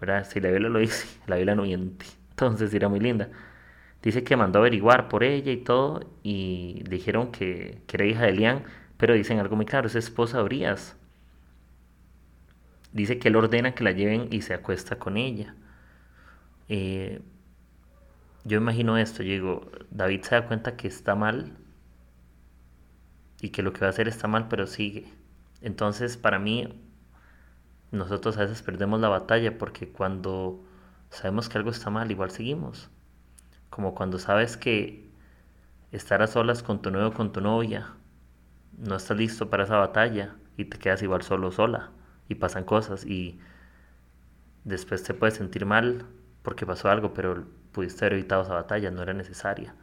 ¿verdad? 0.00 0.26
Si 0.30 0.40
la 0.40 0.50
Biblia 0.50 0.68
lo 0.70 0.78
dice, 0.80 1.06
la 1.26 1.36
Biblia 1.36 1.54
no 1.54 1.62
miente, 1.62 2.06
entonces 2.30 2.72
era 2.74 2.88
muy 2.88 3.00
linda. 3.00 3.30
Dice 4.02 4.24
que 4.24 4.36
mandó 4.36 4.60
averiguar 4.60 5.08
por 5.08 5.24
ella 5.24 5.52
y 5.52 5.58
todo, 5.58 6.02
y 6.22 6.82
dijeron 6.88 7.32
que, 7.32 7.82
que 7.86 7.96
era 7.98 8.06
hija 8.06 8.22
de 8.24 8.30
Elián, 8.30 8.64
pero 8.98 9.14
dicen 9.14 9.38
algo 9.40 9.56
muy 9.56 9.66
claro, 9.66 9.88
es 9.88 9.96
esposa 9.96 10.38
de 10.38 10.44
Urias. 10.44 10.96
dice 12.92 13.18
que 13.18 13.28
él 13.28 13.36
ordena 13.36 13.74
que 13.74 13.82
la 13.84 13.92
lleven 13.92 14.28
y 14.30 14.42
se 14.42 14.52
acuesta 14.54 14.98
con 14.98 15.16
ella. 15.16 15.54
Eh, 16.68 17.20
yo 18.44 18.58
imagino 18.58 18.98
esto, 18.98 19.22
yo 19.22 19.32
digo, 19.32 19.70
David 19.90 20.22
se 20.22 20.34
da 20.34 20.46
cuenta 20.46 20.76
que 20.76 20.88
está 20.88 21.14
mal 21.14 21.52
y 23.40 23.50
que 23.50 23.62
lo 23.62 23.72
que 23.72 23.80
va 23.80 23.88
a 23.88 23.90
hacer 23.90 24.06
está 24.08 24.28
mal, 24.28 24.48
pero 24.48 24.66
sigue. 24.66 25.06
Entonces, 25.60 26.16
para 26.16 26.38
mí, 26.38 26.80
nosotros 27.90 28.36
a 28.36 28.42
veces 28.42 28.62
perdemos 28.62 29.00
la 29.00 29.08
batalla 29.08 29.58
porque 29.58 29.88
cuando 29.88 30.64
sabemos 31.10 31.48
que 31.48 31.58
algo 31.58 31.70
está 31.70 31.90
mal, 31.90 32.10
igual 32.10 32.30
seguimos. 32.30 32.90
Como 33.70 33.94
cuando 33.94 34.18
sabes 34.18 34.56
que 34.56 35.08
estar 35.92 36.22
a 36.22 36.26
solas 36.26 36.62
con 36.62 36.82
tu 36.82 36.90
nuevo 36.90 37.12
con 37.12 37.32
tu 37.32 37.40
novia, 37.40 37.94
no 38.76 38.96
estás 38.96 39.16
listo 39.16 39.50
para 39.50 39.64
esa 39.64 39.78
batalla 39.78 40.36
y 40.56 40.66
te 40.66 40.78
quedas 40.78 41.02
igual 41.02 41.22
solo 41.22 41.50
sola 41.50 41.90
y 42.28 42.36
pasan 42.36 42.64
cosas 42.64 43.04
y 43.06 43.40
después 44.64 45.02
te 45.02 45.14
puedes 45.14 45.34
sentir 45.34 45.66
mal 45.66 46.06
porque 46.42 46.66
pasó 46.66 46.90
algo, 46.90 47.14
pero 47.14 47.46
pudiste 47.72 48.04
haber 48.04 48.14
evitado 48.18 48.42
esa 48.42 48.54
batalla, 48.54 48.90
no 48.90 49.02
era 49.02 49.14
necesaria. 49.14 49.74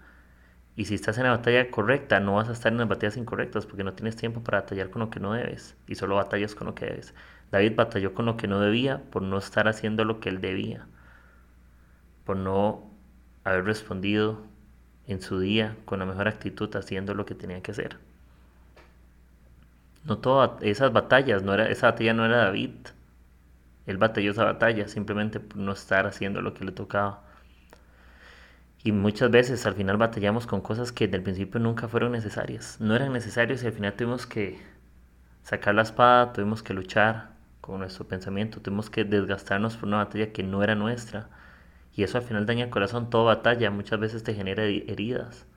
Y 0.75 0.85
si 0.85 0.95
estás 0.95 1.17
en 1.17 1.23
la 1.23 1.31
batalla 1.31 1.71
correcta, 1.71 2.19
no 2.19 2.35
vas 2.35 2.49
a 2.49 2.51
estar 2.53 2.71
en 2.71 2.79
las 2.79 2.87
batallas 2.87 3.17
incorrectas 3.17 3.65
porque 3.65 3.83
no 3.83 3.93
tienes 3.93 4.15
tiempo 4.17 4.41
para 4.41 4.61
batallar 4.61 4.89
con 4.89 5.01
lo 5.01 5.09
que 5.09 5.19
no 5.21 5.33
debes 5.33 5.75
y 5.87 5.95
solo 5.95 6.15
batallas 6.15 6.53
con 6.55 6.67
lo 6.67 6.75
que 6.75 6.85
debes. 6.85 7.13
David 7.51 7.75
batalló 7.75 8.13
con 8.13 8.25
lo 8.25 8.37
que 8.37 8.47
no 8.47 8.59
debía 8.59 9.01
por 9.11 9.21
no 9.21 9.37
estar 9.37 9.67
haciendo 9.67 10.03
lo 10.03 10.19
que 10.19 10.29
él 10.29 10.41
debía, 10.41 10.87
por 12.25 12.37
no 12.37 12.83
haber 13.43 13.65
respondido 13.65 14.43
en 15.07 15.21
su 15.21 15.39
día 15.39 15.77
con 15.85 15.99
la 15.99 16.05
mejor 16.05 16.27
actitud 16.27 16.75
haciendo 16.75 17.13
lo 17.13 17.25
que 17.25 17.35
tenía 17.35 17.61
que 17.61 17.71
hacer. 17.71 17.97
No 20.05 20.19
todas 20.19 20.51
esas 20.61 20.93
batallas, 20.93 21.43
no 21.43 21.53
era, 21.53 21.67
esa 21.69 21.91
batalla 21.91 22.13
no 22.13 22.25
era 22.25 22.37
David. 22.37 22.71
Él 23.87 23.97
batalló 23.97 24.31
esa 24.31 24.45
batalla 24.45 24.87
simplemente 24.87 25.39
por 25.39 25.57
no 25.57 25.71
estar 25.73 26.07
haciendo 26.07 26.41
lo 26.41 26.53
que 26.53 26.65
le 26.65 26.71
tocaba. 26.71 27.23
Y 28.85 28.91
muchas 28.91 29.31
veces 29.31 29.65
al 29.65 29.73
final 29.73 29.97
batallamos 29.97 30.45
con 30.45 30.61
cosas 30.61 30.91
que 30.91 31.07
del 31.07 31.23
principio 31.23 31.59
nunca 31.59 31.87
fueron 31.87 32.11
necesarias. 32.11 32.77
No 32.79 32.95
eran 32.95 33.13
necesarias 33.13 33.63
y 33.63 33.65
al 33.65 33.73
final 33.73 33.93
tuvimos 33.95 34.27
que 34.27 34.59
sacar 35.41 35.73
la 35.73 35.81
espada, 35.81 36.33
tuvimos 36.33 36.61
que 36.61 36.75
luchar 36.75 37.31
con 37.61 37.79
nuestro 37.79 38.07
pensamiento, 38.07 38.61
tuvimos 38.61 38.91
que 38.91 39.03
desgastarnos 39.03 39.75
por 39.75 39.87
una 39.87 39.97
batalla 39.97 40.31
que 40.31 40.43
no 40.43 40.61
era 40.63 40.75
nuestra. 40.75 41.29
Y 41.95 42.03
eso 42.03 42.19
al 42.19 42.25
final 42.25 42.45
daña 42.45 42.65
el 42.65 42.69
corazón, 42.69 43.09
toda 43.09 43.23
batalla 43.35 43.71
muchas 43.71 43.99
veces 43.99 44.23
te 44.23 44.35
genera 44.35 44.65
heridas. 44.65 45.47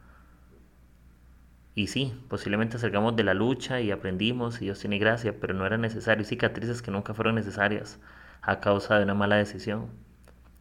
Y 1.74 1.88
sí, 1.88 2.14
posiblemente 2.28 2.78
salgamos 2.78 3.14
de 3.14 3.24
la 3.24 3.34
lucha 3.34 3.82
y 3.82 3.90
aprendimos 3.90 4.62
y 4.62 4.64
Dios 4.64 4.80
tiene 4.80 4.98
gracia, 4.98 5.38
pero 5.38 5.52
no 5.52 5.66
era 5.66 5.76
necesario. 5.76 6.24
Cicatrices 6.24 6.80
que 6.80 6.90
nunca 6.90 7.12
fueron 7.12 7.34
necesarias 7.34 8.00
a 8.40 8.60
causa 8.60 8.96
de 8.96 9.04
una 9.04 9.14
mala 9.14 9.36
decisión. 9.36 10.07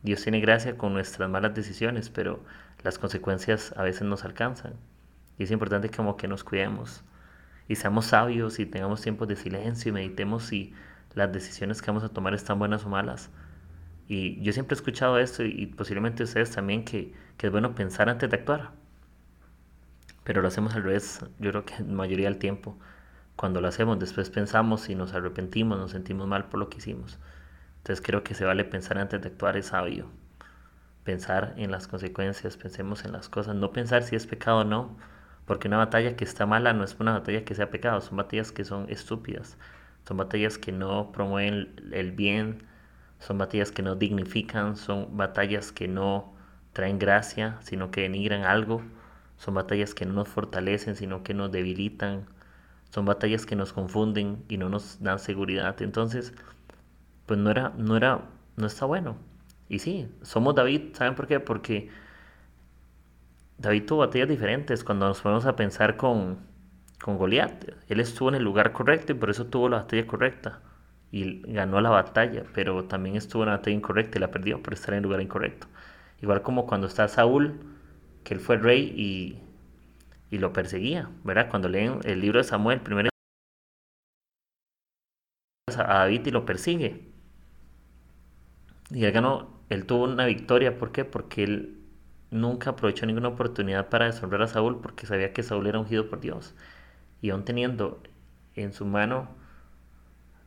Dios 0.03 0.23
tiene 0.23 0.39
gracia 0.39 0.77
con 0.77 0.93
nuestras 0.93 1.29
malas 1.29 1.53
decisiones, 1.53 2.09
pero 2.09 2.43
las 2.83 2.99
consecuencias 2.99 3.73
a 3.77 3.83
veces 3.83 4.03
nos 4.03 4.23
alcanzan. 4.23 4.73
Y 5.37 5.43
es 5.43 5.51
importante 5.51 5.89
como 5.89 6.17
que 6.17 6.27
nos 6.27 6.43
cuidemos 6.43 7.03
y 7.67 7.75
seamos 7.75 8.05
sabios 8.07 8.59
y 8.59 8.65
tengamos 8.65 9.01
tiempos 9.01 9.27
de 9.27 9.35
silencio 9.35 9.89
y 9.89 9.93
meditemos 9.93 10.43
si 10.43 10.73
las 11.13 11.31
decisiones 11.31 11.81
que 11.81 11.87
vamos 11.87 12.03
a 12.03 12.09
tomar 12.09 12.33
están 12.33 12.59
buenas 12.59 12.85
o 12.85 12.89
malas. 12.89 13.29
Y 14.07 14.41
yo 14.41 14.53
siempre 14.53 14.75
he 14.75 14.77
escuchado 14.77 15.19
esto 15.19 15.43
y, 15.43 15.65
posiblemente 15.65 16.23
ustedes 16.23 16.51
también 16.51 16.85
que, 16.85 17.13
que, 17.37 17.47
es 17.47 17.51
bueno 17.51 17.75
pensar 17.75 18.09
antes 18.09 18.29
de 18.29 18.37
actuar. 18.37 18.71
Pero 20.23 20.41
lo 20.41 20.47
hacemos 20.47 20.75
al 20.75 20.83
revés, 20.83 21.19
yo 21.39 21.51
creo 21.51 21.65
que 21.65 21.75
la 21.79 21.93
mayoría 21.93 22.29
del 22.29 22.37
tiempo. 22.37 22.77
Cuando 23.35 23.61
lo 23.61 23.67
hacemos, 23.67 23.99
después 23.99 24.29
pensamos 24.29 24.89
y 24.89 24.95
nos 24.95 25.13
arrepentimos, 25.13 25.77
nos 25.77 25.91
sentimos 25.91 26.27
mal 26.27 26.45
por 26.45 26.59
lo 26.59 26.69
que 26.69 26.77
hicimos. 26.77 27.19
Entonces 27.77 28.05
creo 28.05 28.23
que 28.23 28.35
se 28.35 28.45
vale 28.45 28.65
pensar 28.65 28.97
antes 28.97 29.21
de 29.21 29.29
actuar 29.29 29.57
es 29.57 29.67
sabio. 29.67 30.07
Pensar 31.03 31.53
en 31.57 31.71
las 31.71 31.87
consecuencias, 31.87 32.57
pensemos 32.57 33.05
en 33.05 33.13
las 33.13 33.29
cosas, 33.29 33.55
no 33.55 33.71
pensar 33.71 34.03
si 34.03 34.15
es 34.15 34.27
pecado 34.27 34.59
o 34.59 34.63
no, 34.63 34.97
porque 35.45 35.69
una 35.69 35.77
batalla 35.77 36.15
que 36.17 36.25
está 36.25 36.45
mala 36.45 36.73
no 36.73 36.83
es 36.83 36.97
una 36.99 37.13
batalla 37.13 37.45
que 37.45 37.55
sea 37.55 37.69
pecado, 37.71 38.01
son 38.01 38.17
batallas 38.17 38.51
que 38.51 38.65
son 38.65 38.89
estúpidas, 38.89 39.57
son 40.05 40.17
batallas 40.17 40.57
que 40.57 40.73
no 40.73 41.11
promueven 41.13 41.73
el 41.93 42.11
bien, 42.11 42.63
son 43.19 43.37
batallas 43.37 43.71
que 43.71 43.81
no 43.81 43.95
dignifican, 43.95 44.75
son 44.75 45.15
batallas 45.17 45.71
que 45.71 45.87
no 45.87 46.33
traen 46.73 46.99
gracia, 46.99 47.57
sino 47.61 47.91
que 47.91 48.01
denigran 48.01 48.43
algo, 48.43 48.81
son 49.37 49.53
batallas 49.53 49.93
que 49.93 50.05
no 50.05 50.13
nos 50.13 50.27
fortalecen, 50.27 50.95
sino 50.95 51.23
que 51.23 51.33
nos 51.33 51.51
debilitan, 51.51 52.25
son 52.89 53.05
batallas 53.05 53.45
que 53.45 53.55
nos 53.55 53.73
confunden 53.73 54.43
y 54.49 54.57
no 54.57 54.69
nos 54.69 55.01
dan 55.01 55.19
seguridad. 55.19 55.81
Entonces, 55.81 56.33
pues 57.27 57.39
no 57.39 57.51
era, 57.51 57.71
no 57.77 57.97
era, 57.97 58.21
no 58.57 58.67
está 58.67 58.85
bueno. 58.85 59.17
Y 59.69 59.79
sí, 59.79 60.09
somos 60.23 60.55
David, 60.55 60.95
¿saben 60.95 61.15
por 61.15 61.27
qué? 61.27 61.39
Porque 61.39 61.89
David 63.57 63.85
tuvo 63.85 63.99
batallas 63.99 64.29
diferentes 64.29 64.83
cuando 64.83 65.07
nos 65.07 65.21
ponemos 65.21 65.45
a 65.45 65.55
pensar 65.55 65.97
con, 65.97 66.37
con 67.01 67.17
Goliat. 67.17 67.65
Él 67.89 67.99
estuvo 67.99 68.29
en 68.29 68.35
el 68.35 68.43
lugar 68.43 68.71
correcto 68.71 69.11
y 69.13 69.15
por 69.15 69.29
eso 69.29 69.47
tuvo 69.47 69.69
la 69.69 69.77
batalla 69.77 70.07
correcta 70.07 70.61
y 71.11 71.41
ganó 71.53 71.81
la 71.81 71.89
batalla, 71.89 72.43
pero 72.53 72.85
también 72.85 73.15
estuvo 73.15 73.43
en 73.43 73.49
la 73.49 73.57
batalla 73.57 73.75
incorrecta 73.75 74.17
y 74.17 74.21
la 74.21 74.31
perdió 74.31 74.61
por 74.61 74.73
estar 74.73 74.93
en 74.93 74.97
el 74.99 75.03
lugar 75.03 75.21
incorrecto. 75.21 75.67
Igual 76.21 76.41
como 76.41 76.67
cuando 76.67 76.87
está 76.87 77.07
Saúl, 77.07 77.59
que 78.23 78.33
él 78.33 78.39
fue 78.39 78.57
rey 78.57 78.93
y, 78.95 79.39
y 80.35 80.39
lo 80.39 80.53
perseguía, 80.53 81.09
¿verdad? 81.23 81.49
Cuando 81.49 81.69
leen 81.69 81.99
el 82.03 82.21
libro 82.21 82.39
de 82.39 82.43
Samuel, 82.45 82.81
primero 82.81 83.09
a 85.69 85.99
David 85.99 86.27
y 86.27 86.31
lo 86.31 86.45
persigue. 86.45 87.16
Y 88.89 89.05
él 89.05 89.11
ganó, 89.11 89.49
él 89.69 89.85
tuvo 89.85 90.05
una 90.05 90.25
victoria, 90.25 90.77
¿por 90.77 90.91
qué? 90.91 91.05
Porque 91.05 91.43
él 91.43 91.79
nunca 92.31 92.71
aprovechó 92.71 93.05
ninguna 93.05 93.29
oportunidad 93.29 93.89
para 93.89 94.05
deshonrar 94.05 94.41
a 94.41 94.47
Saúl 94.47 94.79
porque 94.81 95.05
sabía 95.05 95.33
que 95.33 95.43
Saúl 95.43 95.67
era 95.67 95.79
ungido 95.79 96.09
por 96.09 96.19
Dios. 96.19 96.55
Y 97.21 97.31
aún 97.31 97.45
teniendo 97.45 98.01
en 98.55 98.73
su 98.73 98.85
mano 98.85 99.29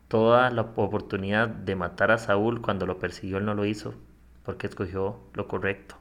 toda 0.08 0.50
la 0.50 0.62
oportunidad 0.62 1.48
de 1.48 1.74
matar 1.76 2.10
a 2.10 2.18
Saúl 2.18 2.60
cuando 2.60 2.86
lo 2.86 2.98
persiguió, 2.98 3.38
él 3.38 3.46
no 3.46 3.54
lo 3.54 3.64
hizo 3.64 3.94
porque 4.44 4.66
escogió 4.66 5.20
lo 5.34 5.48
correcto. 5.48 5.96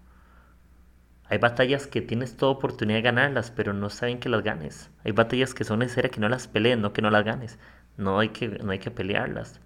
Hay 1.29 1.37
batallas 1.37 1.87
que 1.87 2.01
tienes 2.01 2.35
toda 2.35 2.51
oportunidad 2.51 2.97
de 2.97 3.03
ganarlas, 3.03 3.51
pero 3.51 3.71
no 3.73 3.89
saben 3.89 4.19
que 4.19 4.27
las 4.29 4.43
ganes. 4.43 4.89
Hay 5.05 5.11
batallas 5.13 5.53
que 5.53 5.63
son 5.63 5.79
necesarias 5.79 6.11
que 6.11 6.19
no 6.19 6.27
las 6.27 6.47
peleen, 6.49 6.81
no 6.81 6.91
que 6.91 7.01
no 7.01 7.09
las 7.11 7.23
ganes. 7.23 7.59
No 7.97 8.19
hay 8.19 8.29
que, 8.29 8.47
no 8.49 8.71
hay 8.71 8.79
que 8.79 8.91
pelearlas. 8.91 9.61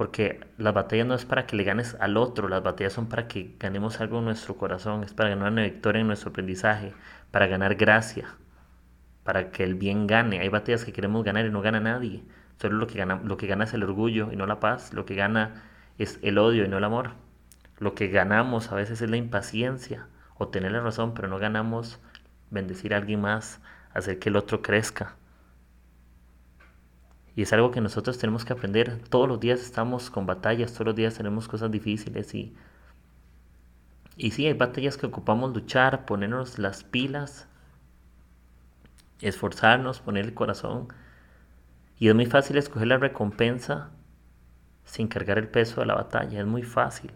Porque 0.00 0.40
las 0.56 0.72
batallas 0.72 1.06
no 1.06 1.14
es 1.14 1.26
para 1.26 1.46
que 1.46 1.56
le 1.56 1.62
ganes 1.62 1.94
al 2.00 2.16
otro, 2.16 2.48
las 2.48 2.62
batallas 2.62 2.94
son 2.94 3.10
para 3.10 3.28
que 3.28 3.54
ganemos 3.60 4.00
algo 4.00 4.20
en 4.20 4.24
nuestro 4.24 4.56
corazón, 4.56 5.04
es 5.04 5.12
para 5.12 5.28
ganar 5.28 5.52
una 5.52 5.64
victoria 5.64 6.00
en 6.00 6.06
nuestro 6.06 6.30
aprendizaje, 6.30 6.94
para 7.30 7.46
ganar 7.48 7.74
gracia, 7.74 8.34
para 9.24 9.50
que 9.50 9.62
el 9.62 9.74
bien 9.74 10.06
gane. 10.06 10.40
Hay 10.40 10.48
batallas 10.48 10.86
que 10.86 10.94
queremos 10.94 11.22
ganar 11.22 11.44
y 11.44 11.50
no 11.50 11.60
gana 11.60 11.80
nadie. 11.80 12.24
Solo 12.56 12.78
lo 12.78 12.86
que 12.86 12.96
gana, 12.96 13.20
lo 13.22 13.36
que 13.36 13.46
gana 13.46 13.64
es 13.64 13.74
el 13.74 13.82
orgullo 13.82 14.32
y 14.32 14.36
no 14.36 14.46
la 14.46 14.58
paz, 14.58 14.94
lo 14.94 15.04
que 15.04 15.16
gana 15.16 15.64
es 15.98 16.18
el 16.22 16.38
odio 16.38 16.64
y 16.64 16.68
no 16.68 16.78
el 16.78 16.84
amor. 16.84 17.10
Lo 17.78 17.94
que 17.94 18.08
ganamos 18.08 18.72
a 18.72 18.76
veces 18.76 19.02
es 19.02 19.10
la 19.10 19.18
impaciencia 19.18 20.06
o 20.38 20.48
tener 20.48 20.72
la 20.72 20.80
razón, 20.80 21.12
pero 21.12 21.28
no 21.28 21.38
ganamos 21.38 22.00
bendecir 22.48 22.94
a 22.94 22.96
alguien 22.96 23.20
más, 23.20 23.60
hacer 23.92 24.18
que 24.18 24.30
el 24.30 24.36
otro 24.36 24.62
crezca. 24.62 25.16
Y 27.40 27.44
es 27.44 27.54
algo 27.54 27.70
que 27.70 27.80
nosotros 27.80 28.18
tenemos 28.18 28.44
que 28.44 28.52
aprender. 28.52 29.00
Todos 29.08 29.26
los 29.26 29.40
días 29.40 29.60
estamos 29.60 30.10
con 30.10 30.26
batallas, 30.26 30.74
todos 30.74 30.88
los 30.88 30.94
días 30.94 31.14
tenemos 31.14 31.48
cosas 31.48 31.70
difíciles 31.70 32.34
y, 32.34 32.54
y 34.18 34.32
sí, 34.32 34.44
hay 34.44 34.52
batallas 34.52 34.98
que 34.98 35.06
ocupamos 35.06 35.54
luchar, 35.54 36.04
ponernos 36.04 36.58
las 36.58 36.84
pilas, 36.84 37.48
esforzarnos, 39.22 40.00
poner 40.02 40.26
el 40.26 40.34
corazón. 40.34 40.88
Y 41.98 42.08
es 42.08 42.14
muy 42.14 42.26
fácil 42.26 42.58
escoger 42.58 42.88
la 42.88 42.98
recompensa 42.98 43.88
sin 44.84 45.08
cargar 45.08 45.38
el 45.38 45.48
peso 45.48 45.80
de 45.80 45.86
la 45.86 45.94
batalla, 45.94 46.40
es 46.40 46.46
muy 46.46 46.62
fácil. 46.62 47.10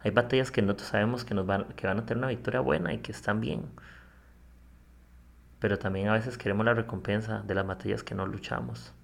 Hay 0.00 0.10
batallas 0.10 0.50
que 0.50 0.62
nosotros 0.62 0.88
sabemos 0.88 1.26
que, 1.26 1.34
nos 1.34 1.44
van, 1.44 1.64
que 1.74 1.86
van 1.86 1.98
a 1.98 2.06
tener 2.06 2.16
una 2.16 2.28
victoria 2.28 2.60
buena 2.60 2.94
y 2.94 3.00
que 3.00 3.12
están 3.12 3.42
bien. 3.42 3.66
Pero 5.58 5.78
también 5.78 6.08
a 6.08 6.14
veces 6.14 6.38
queremos 6.38 6.64
la 6.64 6.72
recompensa 6.72 7.42
de 7.42 7.54
las 7.54 7.66
batallas 7.66 8.02
que 8.02 8.14
no 8.14 8.24
luchamos. 8.24 8.94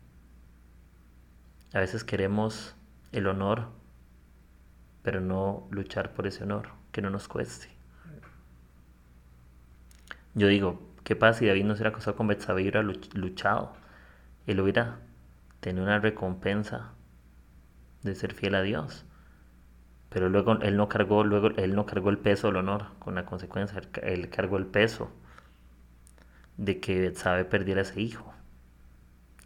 A 1.74 1.80
veces 1.80 2.04
queremos 2.04 2.74
el 3.12 3.26
honor, 3.26 3.68
pero 5.02 5.20
no 5.20 5.66
luchar 5.70 6.12
por 6.12 6.26
ese 6.26 6.44
honor, 6.44 6.68
que 6.92 7.00
no 7.00 7.08
nos 7.08 7.28
cueste. 7.28 7.68
Yo 10.34 10.48
digo, 10.48 10.82
¿qué 11.02 11.16
pasa 11.16 11.38
si 11.38 11.46
David 11.46 11.64
no 11.64 11.74
se 11.74 11.78
hubiera 11.78 11.90
acostado 11.90 12.16
con 12.16 12.26
Betsabé 12.26 12.60
y 12.60 12.64
hubiera 12.64 12.82
luchado? 12.82 13.72
Él 14.46 14.60
hubiera 14.60 14.98
tenido 15.60 15.84
una 15.84 15.98
recompensa 15.98 16.92
de 18.02 18.14
ser 18.14 18.34
fiel 18.34 18.54
a 18.54 18.62
Dios. 18.62 19.06
Pero 20.10 20.28
luego 20.28 20.60
él 20.60 20.76
no 20.76 20.90
cargó, 20.90 21.24
luego 21.24 21.48
él 21.56 21.74
no 21.74 21.86
cargó 21.86 22.10
el 22.10 22.18
peso 22.18 22.48
del 22.48 22.56
honor, 22.56 22.88
con 22.98 23.14
la 23.14 23.24
consecuencia, 23.24 23.80
él 24.02 24.28
cargó 24.28 24.58
el 24.58 24.66
peso 24.66 25.10
de 26.58 26.80
que 26.80 27.00
Betsabé 27.00 27.46
perdiera 27.46 27.80
ese 27.80 27.98
hijo 28.02 28.34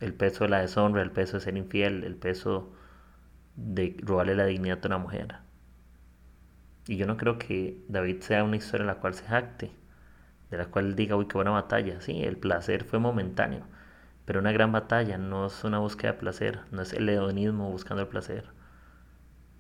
el 0.00 0.15
peso 0.15 0.45
de 0.45 0.50
la 0.50 0.61
deshonra, 0.61 1.03
el 1.03 1.11
peso 1.11 1.38
de 1.38 1.41
ser 1.41 1.57
infiel, 1.57 2.05
el 2.05 2.17
peso 2.17 2.73
de 3.57 3.97
robarle 4.03 4.35
la 4.35 4.45
dignidad 4.45 4.81
a 4.83 4.88
una 4.88 4.99
mujer. 4.99 5.37
Y 6.87 6.97
yo 6.97 7.07
no 7.07 7.17
creo 7.17 7.38
que 7.38 7.83
David 7.88 8.21
sea 8.21 8.45
una 8.45 8.57
historia 8.57 8.83
en 8.83 8.88
la 8.88 9.00
cual 9.00 9.15
se 9.15 9.25
jacte, 9.25 9.73
de 10.50 10.59
la 10.59 10.67
cual 10.67 10.95
diga, 10.95 11.17
uy, 11.17 11.26
qué 11.26 11.35
buena 11.35 11.50
batalla. 11.50 12.00
Sí, 12.00 12.23
el 12.23 12.37
placer 12.37 12.85
fue 12.85 12.99
momentáneo, 12.99 13.65
pero 14.25 14.41
una 14.41 14.53
gran 14.53 14.71
batalla 14.71 15.19
no 15.19 15.47
es 15.47 15.65
una 15.65 15.79
búsqueda 15.79 16.12
de 16.12 16.19
placer, 16.19 16.61
no 16.71 16.83
es 16.83 16.93
el 16.93 17.09
hedonismo 17.09 17.71
buscando 17.71 18.03
el 18.03 18.09
placer. 18.09 18.45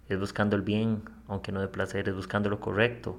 Es 0.08 0.20
buscando 0.20 0.54
el 0.54 0.62
bien, 0.62 1.02
aunque 1.26 1.50
no 1.50 1.60
de 1.60 1.68
placer, 1.68 2.08
es 2.08 2.14
buscando 2.14 2.48
lo 2.48 2.60
correcto. 2.60 3.18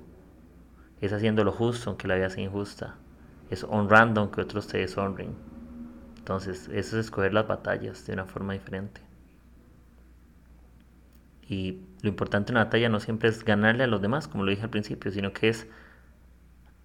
Es 1.01 1.11
haciendo 1.11 1.43
lo 1.43 1.51
justo, 1.51 1.89
aunque 1.89 2.07
la 2.07 2.15
vida 2.15 2.29
sea 2.29 2.43
injusta. 2.43 2.95
Es 3.49 3.65
honrando, 3.65 4.21
aunque 4.21 4.41
otros 4.41 4.67
te 4.67 4.77
deshonren. 4.77 5.56
Entonces, 6.27 6.67
eso 6.73 6.99
es 6.99 7.05
escoger 7.05 7.33
las 7.33 7.47
batallas 7.47 8.05
de 8.05 8.11
una 8.11 8.25
forma 8.25 8.51
diferente. 8.51 8.99
Y 11.47 11.79
lo 12.01 12.09
importante 12.09 12.51
en 12.51 12.57
una 12.57 12.65
batalla 12.65 12.89
no 12.89 12.99
siempre 12.99 13.29
es 13.29 13.45
ganarle 13.45 13.85
a 13.85 13.87
los 13.87 14.01
demás, 14.01 14.27
como 14.27 14.43
lo 14.43 14.49
dije 14.49 14.63
al 14.63 14.69
principio, 14.69 15.09
sino 15.09 15.31
que 15.31 15.47
es 15.47 15.67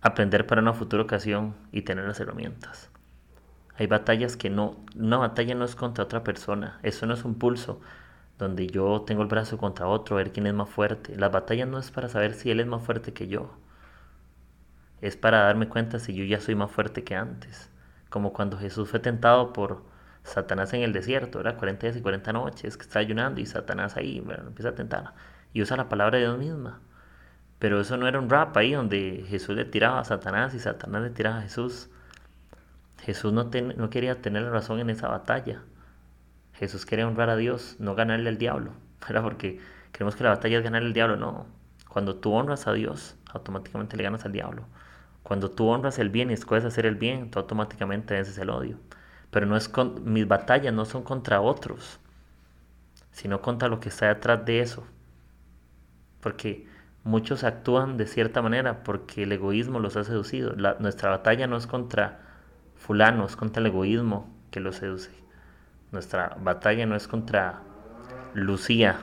aprender 0.00 0.46
para 0.46 0.62
una 0.62 0.74
futura 0.74 1.02
ocasión 1.02 1.56
y 1.72 1.82
tener 1.82 2.06
las 2.06 2.20
herramientas. 2.20 2.88
Hay 3.74 3.88
batallas 3.88 4.36
que 4.36 4.48
no, 4.48 4.76
una 4.94 5.16
batalla 5.16 5.56
no 5.56 5.64
es 5.64 5.74
contra 5.74 6.04
otra 6.04 6.22
persona, 6.22 6.78
eso 6.84 7.06
no 7.06 7.14
es 7.14 7.24
un 7.24 7.34
pulso 7.34 7.80
donde 8.38 8.68
yo 8.68 9.02
tengo 9.02 9.22
el 9.22 9.28
brazo 9.28 9.58
contra 9.58 9.88
otro, 9.88 10.14
a 10.14 10.18
ver 10.18 10.30
quién 10.30 10.46
es 10.46 10.54
más 10.54 10.68
fuerte. 10.68 11.16
La 11.16 11.30
batalla 11.30 11.66
no 11.66 11.80
es 11.80 11.90
para 11.90 12.08
saber 12.08 12.34
si 12.34 12.52
él 12.52 12.60
es 12.60 12.68
más 12.68 12.84
fuerte 12.84 13.12
que 13.12 13.26
yo, 13.26 13.50
es 15.00 15.16
para 15.16 15.42
darme 15.42 15.68
cuenta 15.68 15.98
si 15.98 16.14
yo 16.14 16.22
ya 16.22 16.38
soy 16.38 16.54
más 16.54 16.70
fuerte 16.70 17.02
que 17.02 17.16
antes. 17.16 17.71
Como 18.12 18.34
cuando 18.34 18.58
Jesús 18.58 18.90
fue 18.90 19.00
tentado 19.00 19.54
por 19.54 19.84
Satanás 20.22 20.74
en 20.74 20.82
el 20.82 20.92
desierto, 20.92 21.40
era 21.40 21.56
40 21.56 21.86
días 21.86 21.96
y 21.96 22.02
40 22.02 22.34
noches, 22.34 22.76
que 22.76 22.82
está 22.82 22.98
ayunando 22.98 23.40
y 23.40 23.46
Satanás 23.46 23.96
ahí, 23.96 24.18
empieza 24.18 24.68
a 24.68 24.74
tentar. 24.74 25.14
Y 25.54 25.62
usa 25.62 25.78
la 25.78 25.88
palabra 25.88 26.18
de 26.18 26.24
Dios 26.24 26.38
misma. 26.38 26.80
Pero 27.58 27.80
eso 27.80 27.96
no 27.96 28.06
era 28.06 28.18
un 28.18 28.28
rap 28.28 28.54
ahí 28.58 28.74
donde 28.74 29.24
Jesús 29.28 29.56
le 29.56 29.64
tiraba 29.64 29.98
a 29.98 30.04
Satanás 30.04 30.52
y 30.52 30.58
Satanás 30.58 31.00
le 31.00 31.08
tiraba 31.08 31.38
a 31.38 31.40
Jesús. 31.40 31.88
Jesús 33.00 33.32
no, 33.32 33.48
quería 33.88 34.20
tener 34.20 34.42
la 34.42 34.50
razón 34.50 34.78
en 34.78 34.90
esa 34.90 35.08
batalla. 35.08 35.62
Jesús 36.52 36.84
quería 36.84 37.08
honrar 37.08 37.30
a 37.30 37.36
Dios, 37.36 37.76
no 37.78 37.94
ganarle 37.94 38.28
al 38.28 38.36
diablo. 38.36 38.72
Era 39.08 39.22
porque 39.22 39.58
creemos 39.90 40.16
que 40.16 40.24
la 40.24 40.30
batalla 40.30 40.58
es 40.58 40.64
ganarle 40.64 40.88
al 40.88 40.92
diablo. 40.92 41.16
No. 41.16 41.46
Cuando 41.88 42.16
tú 42.16 42.34
honras 42.34 42.66
a 42.66 42.74
Dios, 42.74 43.16
automáticamente 43.32 43.96
le 43.96 44.02
ganas 44.02 44.26
al 44.26 44.32
diablo. 44.32 44.66
Cuando 45.22 45.50
tú 45.50 45.68
honras 45.68 45.98
el 45.98 46.10
bien 46.10 46.30
y 46.30 46.34
escoges 46.34 46.64
hacer 46.64 46.86
el 46.86 46.96
bien, 46.96 47.30
tú 47.30 47.38
automáticamente 47.38 48.14
vences 48.14 48.38
el 48.38 48.50
odio. 48.50 48.78
Pero 49.30 49.46
no 49.46 49.56
es 49.56 49.68
con, 49.68 50.12
mis 50.12 50.26
batallas 50.26 50.74
no 50.74 50.84
son 50.84 51.02
contra 51.02 51.40
otros, 51.40 52.00
sino 53.12 53.40
contra 53.40 53.68
lo 53.68 53.80
que 53.80 53.88
está 53.88 54.08
detrás 54.08 54.44
de 54.44 54.60
eso. 54.60 54.84
Porque 56.20 56.66
muchos 57.04 57.44
actúan 57.44 57.96
de 57.96 58.06
cierta 58.06 58.42
manera 58.42 58.84
porque 58.84 59.22
el 59.24 59.32
egoísmo 59.32 59.78
los 59.80 59.96
ha 59.96 60.04
seducido. 60.04 60.54
nuestra 60.80 61.10
batalla 61.10 61.46
no 61.46 61.56
es 61.56 61.66
contra 61.66 62.20
fulano, 62.76 63.26
es 63.26 63.36
contra 63.36 63.60
el 63.60 63.66
egoísmo 63.66 64.28
que 64.50 64.60
los 64.60 64.76
seduce. 64.76 65.10
Nuestra 65.92 66.36
batalla 66.40 66.86
no 66.86 66.96
es 66.96 67.06
contra 67.06 67.60
Lucía, 68.34 69.00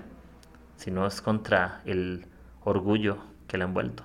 sino 0.76 1.06
es 1.06 1.22
contra 1.22 1.82
el 1.86 2.26
orgullo 2.64 3.18
que 3.48 3.58
la 3.58 3.66
ha 3.66 3.68
envuelto. 3.68 4.04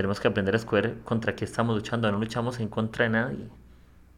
Tenemos 0.00 0.18
que 0.18 0.28
aprender 0.28 0.54
a 0.54 0.56
escoger 0.56 0.98
contra 1.00 1.36
qué 1.36 1.44
estamos 1.44 1.76
luchando. 1.76 2.10
No 2.10 2.18
luchamos 2.18 2.58
en 2.58 2.70
contra 2.70 3.04
de 3.04 3.10
nadie, 3.10 3.50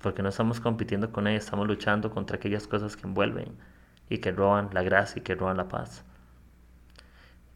porque 0.00 0.22
no 0.22 0.28
estamos 0.28 0.60
compitiendo 0.60 1.10
con 1.10 1.26
ella, 1.26 1.38
estamos 1.38 1.66
luchando 1.66 2.08
contra 2.12 2.36
aquellas 2.36 2.68
cosas 2.68 2.96
que 2.96 3.04
envuelven 3.04 3.48
y 4.08 4.18
que 4.18 4.30
roban 4.30 4.70
la 4.74 4.84
gracia 4.84 5.18
y 5.18 5.22
que 5.24 5.34
roban 5.34 5.56
la 5.56 5.66
paz. 5.66 6.04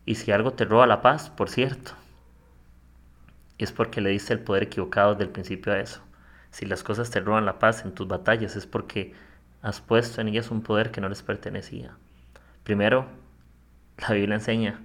Y 0.07 0.17
si 0.17 0.33
algo 0.33 0.55
te 0.55 0.65
roba 0.65 0.89
la 0.89 1.03
paz, 1.03 1.31
por 1.31 1.49
cierto, 1.49 1.93
es 3.59 3.71
porque 3.71 4.01
le 4.01 4.11
diste 4.11 4.33
el 4.33 4.41
poder 4.41 4.65
equivocado 4.65 5.13
desde 5.13 5.27
el 5.27 5.31
principio 5.31 5.73
a 5.73 5.79
eso. 5.79 6.01
Si 6.51 6.67
las 6.67 6.83
cosas 6.83 7.13
te 7.13 7.21
roban 7.21 7.47
la 7.47 7.61
paz 7.61 7.85
en 7.85 7.93
tus 7.93 8.09
batallas 8.09 8.57
es 8.57 8.67
porque 8.67 9.15
has 9.63 9.81
puesto 9.81 10.21
en 10.21 10.27
ellas 10.27 10.51
un 10.51 10.63
poder 10.63 10.91
que 10.91 11.01
no 11.01 11.09
les 11.09 11.23
pertenecía. 11.23 11.97
Primero, 12.65 13.07
la 13.99 14.15
Biblia 14.15 14.35
enseña 14.35 14.81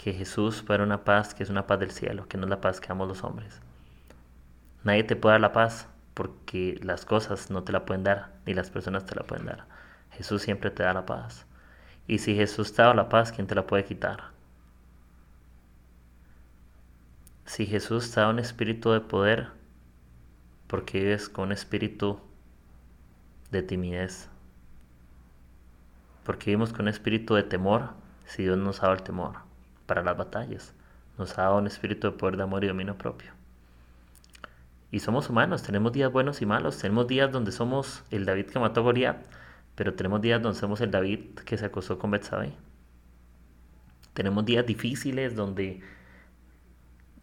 que 0.00 0.14
Jesús 0.14 0.62
fue 0.62 0.80
una 0.80 1.04
paz 1.04 1.34
que 1.34 1.42
es 1.42 1.50
una 1.50 1.66
paz 1.66 1.78
del 1.78 1.90
cielo, 1.90 2.26
que 2.26 2.38
no 2.38 2.44
es 2.44 2.50
la 2.50 2.62
paz 2.62 2.80
que 2.80 2.88
damos 2.88 3.06
los 3.06 3.22
hombres. 3.22 3.60
Nadie 4.82 5.04
te 5.04 5.14
puede 5.14 5.34
dar 5.34 5.42
la 5.42 5.52
paz 5.52 5.88
porque 6.14 6.80
las 6.82 7.04
cosas 7.04 7.50
no 7.50 7.64
te 7.64 7.72
la 7.72 7.84
pueden 7.84 8.04
dar, 8.04 8.32
ni 8.46 8.54
las 8.54 8.70
personas 8.70 9.04
te 9.04 9.14
la 9.14 9.24
pueden 9.24 9.44
dar. 9.44 9.66
Jesús 10.12 10.40
siempre 10.40 10.70
te 10.70 10.84
da 10.84 10.94
la 10.94 11.04
paz. 11.04 11.44
Y 12.06 12.20
si 12.20 12.34
Jesús 12.34 12.72
te 12.72 12.80
da 12.80 12.94
la 12.94 13.10
paz, 13.10 13.30
¿quién 13.30 13.46
te 13.46 13.54
la 13.54 13.66
puede 13.66 13.84
quitar? 13.84 14.30
Si 17.44 17.66
Jesús 17.66 18.10
te 18.10 18.20
da 18.20 18.30
un 18.30 18.38
espíritu 18.38 18.92
de 18.92 19.00
poder, 19.02 19.48
porque 20.66 21.00
vives 21.00 21.28
con 21.28 21.48
un 21.48 21.52
espíritu 21.52 22.18
de 23.50 23.62
timidez? 23.62 24.30
Porque 26.24 26.46
vivimos 26.46 26.72
con 26.72 26.82
un 26.82 26.88
espíritu 26.88 27.34
de 27.34 27.42
temor 27.42 27.90
si 28.24 28.44
Dios 28.44 28.56
nos 28.56 28.82
ha 28.82 28.90
el 28.90 29.02
temor 29.02 29.49
para 29.90 30.04
las 30.04 30.16
batallas. 30.16 30.72
Nos 31.18 31.36
ha 31.36 31.42
dado 31.42 31.58
un 31.58 31.66
espíritu 31.66 32.06
de 32.06 32.16
poder, 32.16 32.36
de 32.36 32.44
amor 32.44 32.62
y 32.62 32.68
dominio 32.68 32.96
propio. 32.96 33.32
Y 34.92 35.00
somos 35.00 35.28
humanos, 35.28 35.64
tenemos 35.64 35.90
días 35.90 36.12
buenos 36.12 36.40
y 36.42 36.46
malos, 36.46 36.78
tenemos 36.78 37.08
días 37.08 37.32
donde 37.32 37.50
somos 37.50 38.04
el 38.12 38.24
David 38.24 38.46
que 38.46 38.60
mató 38.60 38.88
a 38.88 39.16
pero 39.74 39.94
tenemos 39.94 40.20
días 40.20 40.40
donde 40.40 40.60
somos 40.60 40.80
el 40.80 40.92
David 40.92 41.40
que 41.44 41.58
se 41.58 41.66
acosó 41.66 41.98
con 41.98 42.12
Betsabé. 42.12 42.52
Tenemos 44.14 44.44
días 44.44 44.64
difíciles 44.64 45.34
donde 45.34 45.80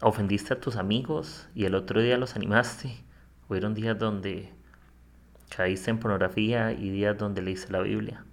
ofendiste 0.01 0.53
a 0.53 0.60
tus 0.60 0.75
amigos 0.75 1.47
y 1.56 1.63
el 1.63 1.73
otro 1.73 2.01
día 2.01 2.17
los 2.17 2.36
animaste. 2.36 3.01
Hubieron 3.47 3.75
días 3.75 3.97
donde 3.97 4.51
caíste 5.56 5.89
en 5.89 5.99
pornografía 5.99 6.73
y 6.73 6.89
días 6.89 7.17
donde 7.17 7.41
leíste 7.41 7.71
la 7.71 7.80
Biblia. 7.80 8.25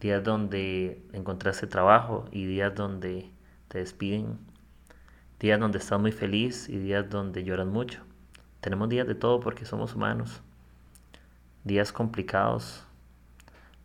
Días 0.00 0.22
donde 0.22 1.02
encontraste 1.14 1.66
trabajo 1.66 2.26
y 2.30 2.44
días 2.44 2.74
donde 2.74 3.37
te 3.68 3.78
despiden, 3.78 4.38
días 5.40 5.60
donde 5.60 5.78
estás 5.78 6.00
muy 6.00 6.12
feliz 6.12 6.68
y 6.68 6.78
días 6.78 7.08
donde 7.08 7.44
lloras 7.44 7.66
mucho. 7.66 8.02
Tenemos 8.60 8.88
días 8.88 9.06
de 9.06 9.14
todo 9.14 9.40
porque 9.40 9.64
somos 9.64 9.94
humanos, 9.94 10.42
días 11.64 11.92
complicados, 11.92 12.84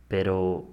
pero 0.08 0.68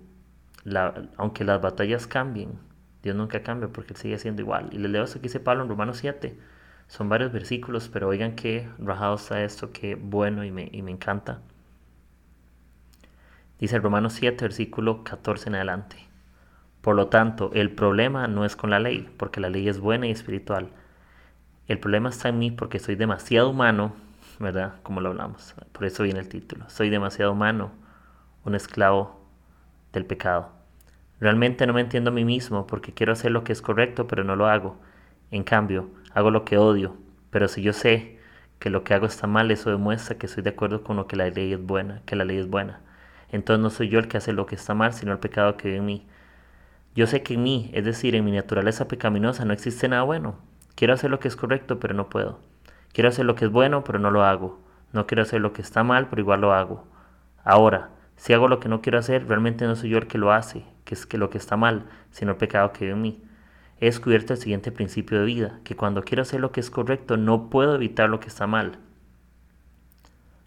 aunque 1.17 1.43
las 1.43 1.62
batallas 1.62 2.08
cambien, 2.08 2.60
Dios 3.04 3.15
nunca 3.15 3.43
cambia 3.43 3.69
porque 3.69 3.93
Él 3.93 4.00
sigue 4.00 4.17
siendo 4.17 4.41
igual. 4.41 4.69
Y 4.71 4.78
les 4.78 4.91
leo 4.91 5.04
esto 5.04 5.19
que 5.19 5.24
dice 5.24 5.39
Pablo 5.39 5.63
en 5.63 5.69
Romanos 5.69 5.97
7. 5.97 6.38
Son 6.88 7.10
varios 7.10 7.32
versículos, 7.32 7.89
pero 7.89 8.08
oigan 8.08 8.36
qué 8.36 8.69
rajado 8.78 9.15
está 9.15 9.43
esto, 9.43 9.71
qué 9.71 9.95
bueno 9.95 10.43
y 10.43 10.52
me, 10.52 10.69
y 10.71 10.82
me 10.82 10.91
encanta. 10.91 11.41
Dice 13.60 13.80
Romanos 13.80 14.13
7, 14.13 14.43
versículo 14.43 15.04
14 15.04 15.50
en 15.50 15.56
adelante. 15.56 16.11
Por 16.82 16.96
lo 16.96 17.08
tanto, 17.08 17.52
el 17.54 17.72
problema 17.72 18.28
no 18.28 18.44
es 18.46 18.56
con 18.56 18.70
la 18.72 18.80
ley, 18.80 19.08
porque 19.17 19.39
la 19.39 19.50
ley 19.50 19.70
es 19.70 19.80
buena 19.80 20.08
y 20.08 20.12
espiritual. 20.12 20.70
El 21.67 21.80
problema 21.80 22.10
está 22.10 22.30
en 22.30 22.39
mí 22.39 22.52
porque 22.52 22.80
soy 22.80 22.96
demasiado 22.96 23.50
humano, 23.50 23.94
¿verdad? 24.39 24.76
Como 24.84 25.00
lo 25.00 25.10
hablamos. 25.10 25.56
Por 25.72 25.86
eso 25.86 26.04
viene 26.04 26.20
el 26.20 26.30
título. 26.30 26.70
Soy 26.70 26.89
demasiado 26.89 27.32
humano, 27.34 27.72
un 28.44 28.56
esclavo 28.56 29.22
del 29.94 30.06
pecado. 30.06 30.50
Realmente 31.20 31.67
no 31.67 31.74
me 31.74 31.82
entiendo 31.82 32.10
a 32.10 32.13
mí 32.13 32.26
mismo 32.26 32.65
porque 32.65 32.94
quiero 32.94 33.13
hacer 33.13 33.32
lo 33.32 33.44
que 33.44 33.54
es 33.54 33.62
correcto, 33.62 34.08
pero 34.08 34.24
no 34.24 34.36
lo 34.36 34.48
hago. 34.48 34.78
En 35.30 35.44
cambio, 35.44 35.89
hago 36.13 36.32
lo 36.32 36.46
que 36.46 36.58
odio. 36.58 36.98
Pero 37.30 37.48
si 37.48 37.62
yo 37.62 37.74
sé 37.74 38.20
que 38.60 38.72
lo 38.72 38.84
que 38.84 38.94
hago 38.96 39.06
está 39.06 39.28
mal, 39.28 39.52
eso 39.52 39.70
demuestra 39.70 40.17
que 40.17 40.26
estoy 40.26 40.44
de 40.44 40.50
acuerdo 40.50 40.84
con 40.84 40.98
lo 40.98 41.08
que 41.08 41.15
la 41.15 41.30
ley 41.30 41.54
es 41.54 41.62
buena, 41.62 42.02
que 42.06 42.15
la 42.15 42.26
ley 42.26 42.38
es 42.38 42.48
buena. 42.48 42.82
Entonces 43.32 43.62
no 43.62 43.70
soy 43.70 43.89
yo 43.89 44.00
el 44.00 44.08
que 44.08 44.17
hace 44.17 44.34
lo 44.34 44.46
que 44.46 44.56
está 44.56 44.74
mal, 44.74 44.94
sino 44.94 45.12
el 45.12 45.20
pecado 45.20 45.58
que 45.58 45.67
vive 45.67 45.80
en 45.80 45.86
mí. 45.86 46.08
Yo 46.93 47.08
sé 47.08 47.23
que 47.23 47.36
en 47.36 47.43
mí, 47.43 47.69
es 47.73 47.86
decir, 47.86 48.15
en 48.15 48.25
mi 48.25 48.32
naturaleza 48.32 48.88
pecaminosa, 48.88 49.45
no 49.45 49.54
existe 49.54 49.88
nada 49.88 50.04
bueno. 50.04 50.36
Quiero 50.75 50.93
hacer 50.93 51.10
lo 51.10 51.19
que 51.19 51.30
es 51.30 51.38
correcto, 51.38 51.80
pero 51.80 51.93
no 51.93 52.10
puedo. 52.10 52.39
Quiero 52.91 53.08
hacer 53.10 53.25
lo 53.25 53.36
que 53.36 53.45
es 53.45 53.51
bueno, 53.51 53.84
pero 53.86 53.97
no 53.97 54.12
lo 54.12 54.23
hago. 54.25 54.60
No 54.91 55.08
quiero 55.08 55.23
hacer 55.23 55.39
lo 55.39 55.54
que 55.54 55.62
está 55.62 55.84
mal, 55.84 56.10
pero 56.10 56.21
igual 56.21 56.41
lo 56.41 56.54
hago. 56.54 56.86
Ahora, 57.45 57.91
si 58.17 58.34
hago 58.34 58.49
lo 58.49 58.60
que 58.60 58.67
no 58.67 58.82
quiero 58.82 58.99
hacer, 58.99 59.25
realmente 59.27 59.65
no 59.65 59.75
soy 59.75 59.91
yo 59.91 59.97
el 59.97 60.08
que 60.08 60.17
lo 60.17 60.34
hace, 60.34 60.65
que 60.84 60.93
es 60.93 61.06
que 61.06 61.17
lo 61.17 61.30
que 61.30 61.38
está 61.38 61.56
mal, 61.56 61.86
sino 62.12 62.32
el 62.32 62.38
pecado 62.38 62.73
que 62.73 62.86
vive 62.86 62.95
en 62.95 63.01
mí. 63.01 63.23
He 63.80 63.86
descubierto 63.86 64.34
el 64.34 64.39
siguiente 64.39 64.71
principio 64.71 65.17
de 65.19 65.25
vida, 65.25 65.60
que 65.63 65.77
cuando 65.77 66.04
quiero 66.04 66.23
hacer 66.23 66.41
lo 66.41 66.51
que 66.51 66.60
es 66.60 66.69
correcto, 66.69 67.15
no 67.15 67.49
puedo 67.49 67.73
evitar 67.73 68.10
lo 68.10 68.19
que 68.19 68.27
está 68.27 68.47
mal. 68.47 68.77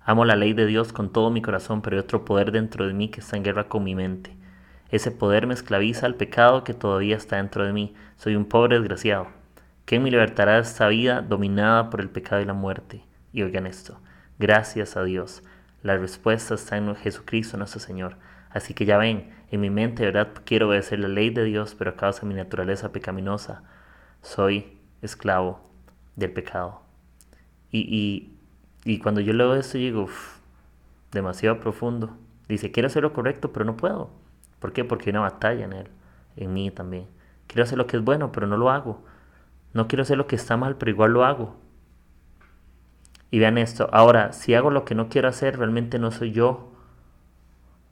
Amo 0.04 0.26
la 0.26 0.37
ley 0.37 0.52
de 0.52 0.66
Dios 0.66 0.92
con 0.92 1.11
todo 1.11 1.30
mi 1.30 1.40
corazón, 1.40 1.80
pero 1.80 1.96
hay 1.96 2.00
otro 2.00 2.26
poder 2.26 2.52
dentro 2.52 2.87
de 2.87 2.92
mí 2.92 3.09
que 3.09 3.20
está 3.20 3.38
en 3.38 3.44
guerra 3.44 3.68
con 3.68 3.83
mi 3.83 3.94
mente. 3.94 4.37
Ese 4.94 5.11
poder 5.11 5.48
me 5.48 5.54
esclaviza 5.54 6.07
al 6.07 6.14
pecado 6.14 6.62
que 6.62 6.72
todavía 6.72 7.16
está 7.16 7.38
dentro 7.38 7.66
de 7.66 7.72
mí. 7.72 7.96
Soy 8.16 8.37
un 8.37 8.44
pobre 8.44 8.78
desgraciado. 8.78 9.26
¿Quién 9.87 10.04
me 10.04 10.11
libertará 10.12 10.54
de 10.54 10.61
esta 10.61 10.87
vida 10.87 11.20
dominada 11.20 11.90
por 11.90 12.00
el 12.00 12.09
pecado 12.09 12.40
y 12.40 12.44
la 12.44 12.52
muerte? 12.52 13.02
Y 13.33 13.42
oigan 13.42 13.66
esto, 13.66 13.98
gracias 14.38 14.96
a 14.96 15.02
Dios. 15.02 15.42
La 15.83 15.96
respuesta 15.96 16.54
está 16.54 16.76
en 16.76 16.94
Jesucristo 16.94 17.57
nuestro 17.57 17.80
Señor. 17.80 18.18
Así 18.50 18.72
que 18.72 18.85
ya 18.85 18.96
ven, 18.96 19.33
en 19.50 19.61
mi 19.61 19.68
mente, 19.68 20.04
¿verdad? 20.04 20.28
Quiero 20.44 20.68
obedecer 20.68 21.00
la 21.00 21.09
ley 21.09 21.30
de 21.30 21.42
Dios, 21.42 21.74
pero 21.76 21.90
a 21.90 21.96
causa 21.96 22.20
de 22.20 22.28
mi 22.28 22.35
naturaleza 22.35 22.92
pecaminosa, 22.92 23.64
soy 24.22 24.78
esclavo 25.02 25.59
del 26.14 26.30
pecado. 26.30 26.83
Y, 27.72 28.30
y, 28.85 28.98
cuando 29.00 29.20
yo 29.20 29.33
leo 29.33 29.57
esto, 29.57 29.76
digo, 29.76 30.09
demasiado 31.11 31.59
profundo. 31.59 32.16
Dice, 32.48 32.70
quiero 32.70 32.87
hacer 32.87 33.02
lo 33.02 33.12
correcto, 33.12 33.52
pero 33.52 33.64
no 33.64 33.76
puedo. 33.76 34.22
¿Por 34.64 34.72
qué? 34.72 34.83
Porque 34.83 35.11
hay 35.11 35.11
una 35.11 35.20
batalla 35.20 35.66
en 35.66 35.74
él, 35.74 35.88
en 36.37 36.55
mí 36.55 36.70
también. 36.70 37.07
Quiero 37.48 37.64
hacer 37.64 37.77
lo 37.77 37.87
que 37.87 37.98
es 37.98 38.03
bueno, 38.03 38.33
pero 38.33 38.46
no 38.46 38.57
lo 38.57 38.70
hago. 38.70 39.05
No 39.74 39.88
quiero 39.88 40.05
hacer 40.05 40.16
lo 40.16 40.27
que 40.27 40.37
está 40.37 40.57
mal, 40.57 40.77
pero 40.77 40.90
igual 40.90 41.12
lo 41.12 41.22
hago. 41.22 41.55
Y 43.31 43.40
vean 43.40 43.59
esto, 43.59 43.90
ahora, 43.92 44.33
si 44.33 44.55
hago 44.55 44.70
lo 44.70 44.87
que 44.87 44.94
no 44.94 45.11
quiero 45.11 45.29
hacer, 45.29 45.59
realmente 45.59 45.98
no 45.98 46.11
soy 46.11 46.33
yo 46.33 46.72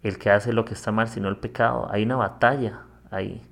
el 0.02 0.16
que 0.16 0.30
hace 0.30 0.54
lo 0.54 0.64
que 0.64 0.72
está 0.72 0.92
mal, 0.92 1.08
sino 1.08 1.28
el 1.28 1.36
pecado. 1.36 1.88
Hay 1.90 2.04
una 2.04 2.16
batalla 2.16 2.84
ahí. 3.10 3.42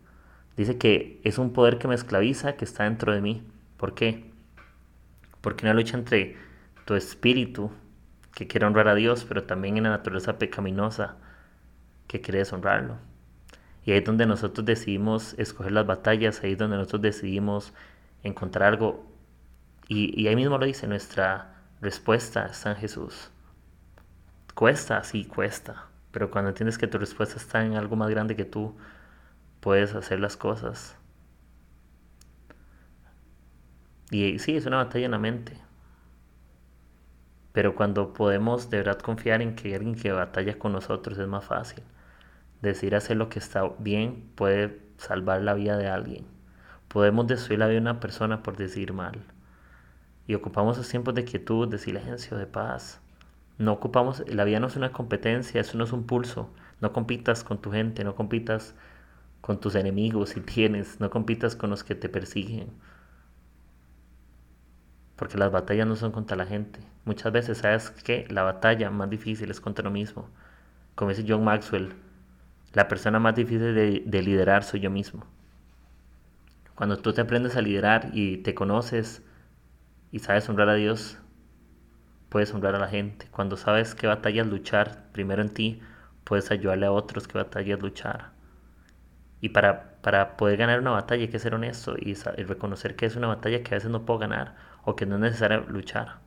Dice 0.56 0.78
que 0.78 1.20
es 1.22 1.36
un 1.36 1.52
poder 1.52 1.76
que 1.76 1.88
me 1.88 1.96
esclaviza, 1.96 2.54
que 2.54 2.64
está 2.64 2.84
dentro 2.84 3.12
de 3.12 3.20
mí. 3.20 3.46
¿Por 3.76 3.92
qué? 3.92 4.32
Porque 5.42 5.66
una 5.66 5.74
lucha 5.74 5.98
entre 5.98 6.38
tu 6.86 6.94
espíritu, 6.94 7.70
que 8.34 8.46
quiere 8.46 8.64
honrar 8.64 8.88
a 8.88 8.94
Dios, 8.94 9.26
pero 9.28 9.42
también 9.42 9.76
en 9.76 9.82
la 9.82 9.90
naturaleza 9.90 10.38
pecaminosa, 10.38 11.16
que 12.06 12.22
quiere 12.22 12.38
deshonrarlo. 12.38 13.09
Y 13.84 13.92
ahí 13.92 13.98
es 13.98 14.04
donde 14.04 14.26
nosotros 14.26 14.64
decidimos 14.66 15.34
escoger 15.38 15.72
las 15.72 15.86
batallas, 15.86 16.42
ahí 16.42 16.52
es 16.52 16.58
donde 16.58 16.76
nosotros 16.76 17.02
decidimos 17.02 17.72
encontrar 18.22 18.68
algo. 18.68 19.06
Y, 19.88 20.26
ahí 20.28 20.36
mismo 20.36 20.58
lo 20.58 20.66
dice, 20.66 20.86
nuestra 20.86 21.54
respuesta 21.80 22.46
está 22.46 22.70
en 22.70 22.76
Jesús. 22.76 23.30
Cuesta, 24.54 25.02
sí, 25.04 25.24
cuesta. 25.24 25.86
Pero 26.12 26.30
cuando 26.30 26.50
entiendes 26.50 26.78
que 26.78 26.86
tu 26.86 26.98
respuesta 26.98 27.36
está 27.36 27.64
en 27.64 27.76
algo 27.76 27.96
más 27.96 28.10
grande 28.10 28.36
que 28.36 28.44
tú, 28.44 28.76
puedes 29.60 29.94
hacer 29.94 30.20
las 30.20 30.36
cosas. 30.36 30.96
Y 34.10 34.38
sí, 34.38 34.56
es 34.56 34.66
una 34.66 34.78
batalla 34.78 35.06
en 35.06 35.12
la 35.12 35.18
mente. 35.18 35.56
Pero 37.52 37.74
cuando 37.74 38.12
podemos 38.12 38.70
de 38.70 38.78
verdad 38.78 38.98
confiar 39.00 39.42
en 39.42 39.56
que 39.56 39.74
alguien 39.74 39.94
que 39.94 40.12
batalla 40.12 40.58
con 40.58 40.72
nosotros 40.72 41.18
es 41.18 41.26
más 41.26 41.44
fácil. 41.44 41.82
Decir 42.62 42.94
hacer 42.94 43.16
lo 43.16 43.28
que 43.28 43.38
está 43.38 43.68
bien 43.78 44.30
puede 44.34 44.80
salvar 44.98 45.42
la 45.42 45.54
vida 45.54 45.76
de 45.76 45.88
alguien. 45.88 46.26
Podemos 46.88 47.26
destruir 47.26 47.60
la 47.60 47.66
vida 47.66 47.76
de 47.76 47.82
una 47.82 48.00
persona 48.00 48.42
por 48.42 48.56
decir 48.56 48.92
mal. 48.92 49.18
Y 50.26 50.34
ocupamos 50.34 50.76
los 50.76 50.88
tiempos 50.88 51.14
de 51.14 51.24
quietud, 51.24 51.68
de 51.68 51.78
silencio, 51.78 52.36
de 52.36 52.46
paz. 52.46 53.00
No 53.58 53.72
ocupamos, 53.72 54.22
la 54.28 54.44
vida 54.44 54.60
no 54.60 54.66
es 54.66 54.76
una 54.76 54.92
competencia, 54.92 55.60
eso 55.60 55.78
no 55.78 55.84
es 55.84 55.92
un 55.92 56.04
pulso. 56.04 56.50
No 56.80 56.92
compitas 56.92 57.44
con 57.44 57.60
tu 57.60 57.70
gente, 57.70 58.04
no 58.04 58.14
compitas 58.14 58.74
con 59.40 59.60
tus 59.60 59.74
enemigos 59.74 60.30
si 60.30 60.40
tienes, 60.40 61.00
no 61.00 61.10
compitas 61.10 61.56
con 61.56 61.70
los 61.70 61.84
que 61.84 61.94
te 61.94 62.08
persiguen. 62.08 62.70
Porque 65.16 65.38
las 65.38 65.50
batallas 65.52 65.86
no 65.86 65.96
son 65.96 66.12
contra 66.12 66.36
la 66.36 66.46
gente. 66.46 66.80
Muchas 67.04 67.32
veces, 67.32 67.58
¿sabes 67.58 67.90
que 67.90 68.26
La 68.30 68.42
batalla 68.42 68.90
más 68.90 69.10
difícil 69.10 69.50
es 69.50 69.60
contra 69.60 69.82
uno 69.82 69.90
mismo. 69.90 70.28
Como 70.94 71.10
dice 71.10 71.24
John 71.26 71.44
Maxwell, 71.44 71.94
la 72.72 72.88
persona 72.88 73.18
más 73.18 73.34
difícil 73.34 73.74
de, 73.74 74.02
de 74.04 74.22
liderar 74.22 74.64
soy 74.64 74.80
yo 74.80 74.90
mismo. 74.90 75.26
Cuando 76.74 76.96
tú 76.96 77.12
te 77.12 77.20
aprendes 77.20 77.56
a 77.56 77.62
liderar 77.62 78.10
y 78.12 78.38
te 78.38 78.54
conoces 78.54 79.22
y 80.12 80.20
sabes 80.20 80.48
honrar 80.48 80.68
a 80.70 80.74
Dios, 80.74 81.18
puedes 82.30 82.54
honrar 82.54 82.74
a 82.74 82.78
la 82.78 82.88
gente. 82.88 83.26
Cuando 83.30 83.56
sabes 83.56 83.94
qué 83.94 84.06
batallas 84.06 84.46
luchar 84.46 85.10
primero 85.12 85.42
en 85.42 85.50
ti, 85.50 85.82
puedes 86.24 86.50
ayudarle 86.50 86.86
a 86.86 86.92
otros 86.92 87.28
que 87.28 87.36
batallas 87.36 87.80
luchar. 87.80 88.30
Y 89.40 89.50
para, 89.50 90.00
para 90.00 90.36
poder 90.36 90.56
ganar 90.56 90.80
una 90.80 90.92
batalla 90.92 91.22
hay 91.22 91.28
que 91.28 91.38
ser 91.38 91.54
honesto 91.54 91.96
y, 91.98 92.12
y, 92.12 92.42
reconocer 92.44 92.94
que 92.96 93.06
es 93.06 93.16
una 93.16 93.26
batalla 93.26 93.62
que 93.62 93.74
a 93.74 93.76
veces 93.76 93.90
no 93.90 94.04
puedo 94.04 94.20
ganar 94.20 94.54
o 94.84 94.96
que 94.96 95.06
no 95.06 95.16
es 95.16 95.20
necesario 95.20 95.60
luchar. 95.68 96.18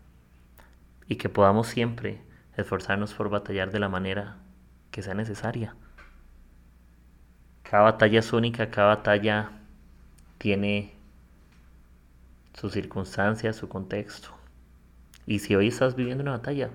Y 1.07 1.15
que 1.15 1.29
podamos 1.29 1.67
siempre 1.67 2.21
esforzarnos 2.57 3.13
por 3.13 3.29
batallar 3.29 3.71
de 3.71 3.79
la 3.79 3.89
manera 3.89 4.37
que 4.91 5.01
sea 5.01 5.13
necesaria. 5.13 5.75
Cada 7.73 7.85
batalla 7.85 8.19
es 8.19 8.31
única, 8.33 8.69
cada 8.69 8.89
batalla 8.89 9.49
tiene 10.37 10.93
sus 12.53 12.71
circunstancias, 12.71 13.55
su 13.55 13.67
contexto. 13.67 14.29
Y 15.25 15.39
si 15.39 15.55
hoy 15.55 15.69
estás 15.69 15.95
viviendo 15.95 16.21
una 16.21 16.33
batalla, 16.33 16.69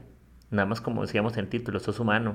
nada 0.50 0.66
más 0.66 0.80
como 0.80 1.02
decíamos 1.02 1.34
en 1.34 1.44
el 1.44 1.50
título, 1.50 1.78
sos 1.78 2.00
humano. 2.00 2.34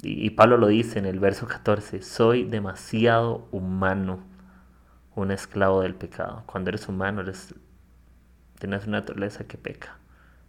Y, 0.00 0.30
Pablo 0.30 0.56
lo 0.56 0.68
dice 0.68 1.00
en 1.00 1.04
el 1.04 1.20
verso 1.20 1.46
14, 1.46 2.00
soy 2.00 2.44
demasiado 2.44 3.46
humano, 3.52 4.20
un 5.14 5.32
esclavo 5.32 5.82
del 5.82 5.94
pecado. 5.94 6.44
Cuando 6.46 6.70
eres 6.70 6.88
humano, 6.88 7.20
eres, 7.20 7.54
tienes 8.58 8.86
una 8.86 9.00
naturaleza 9.00 9.44
que 9.44 9.58
peca. 9.58 9.98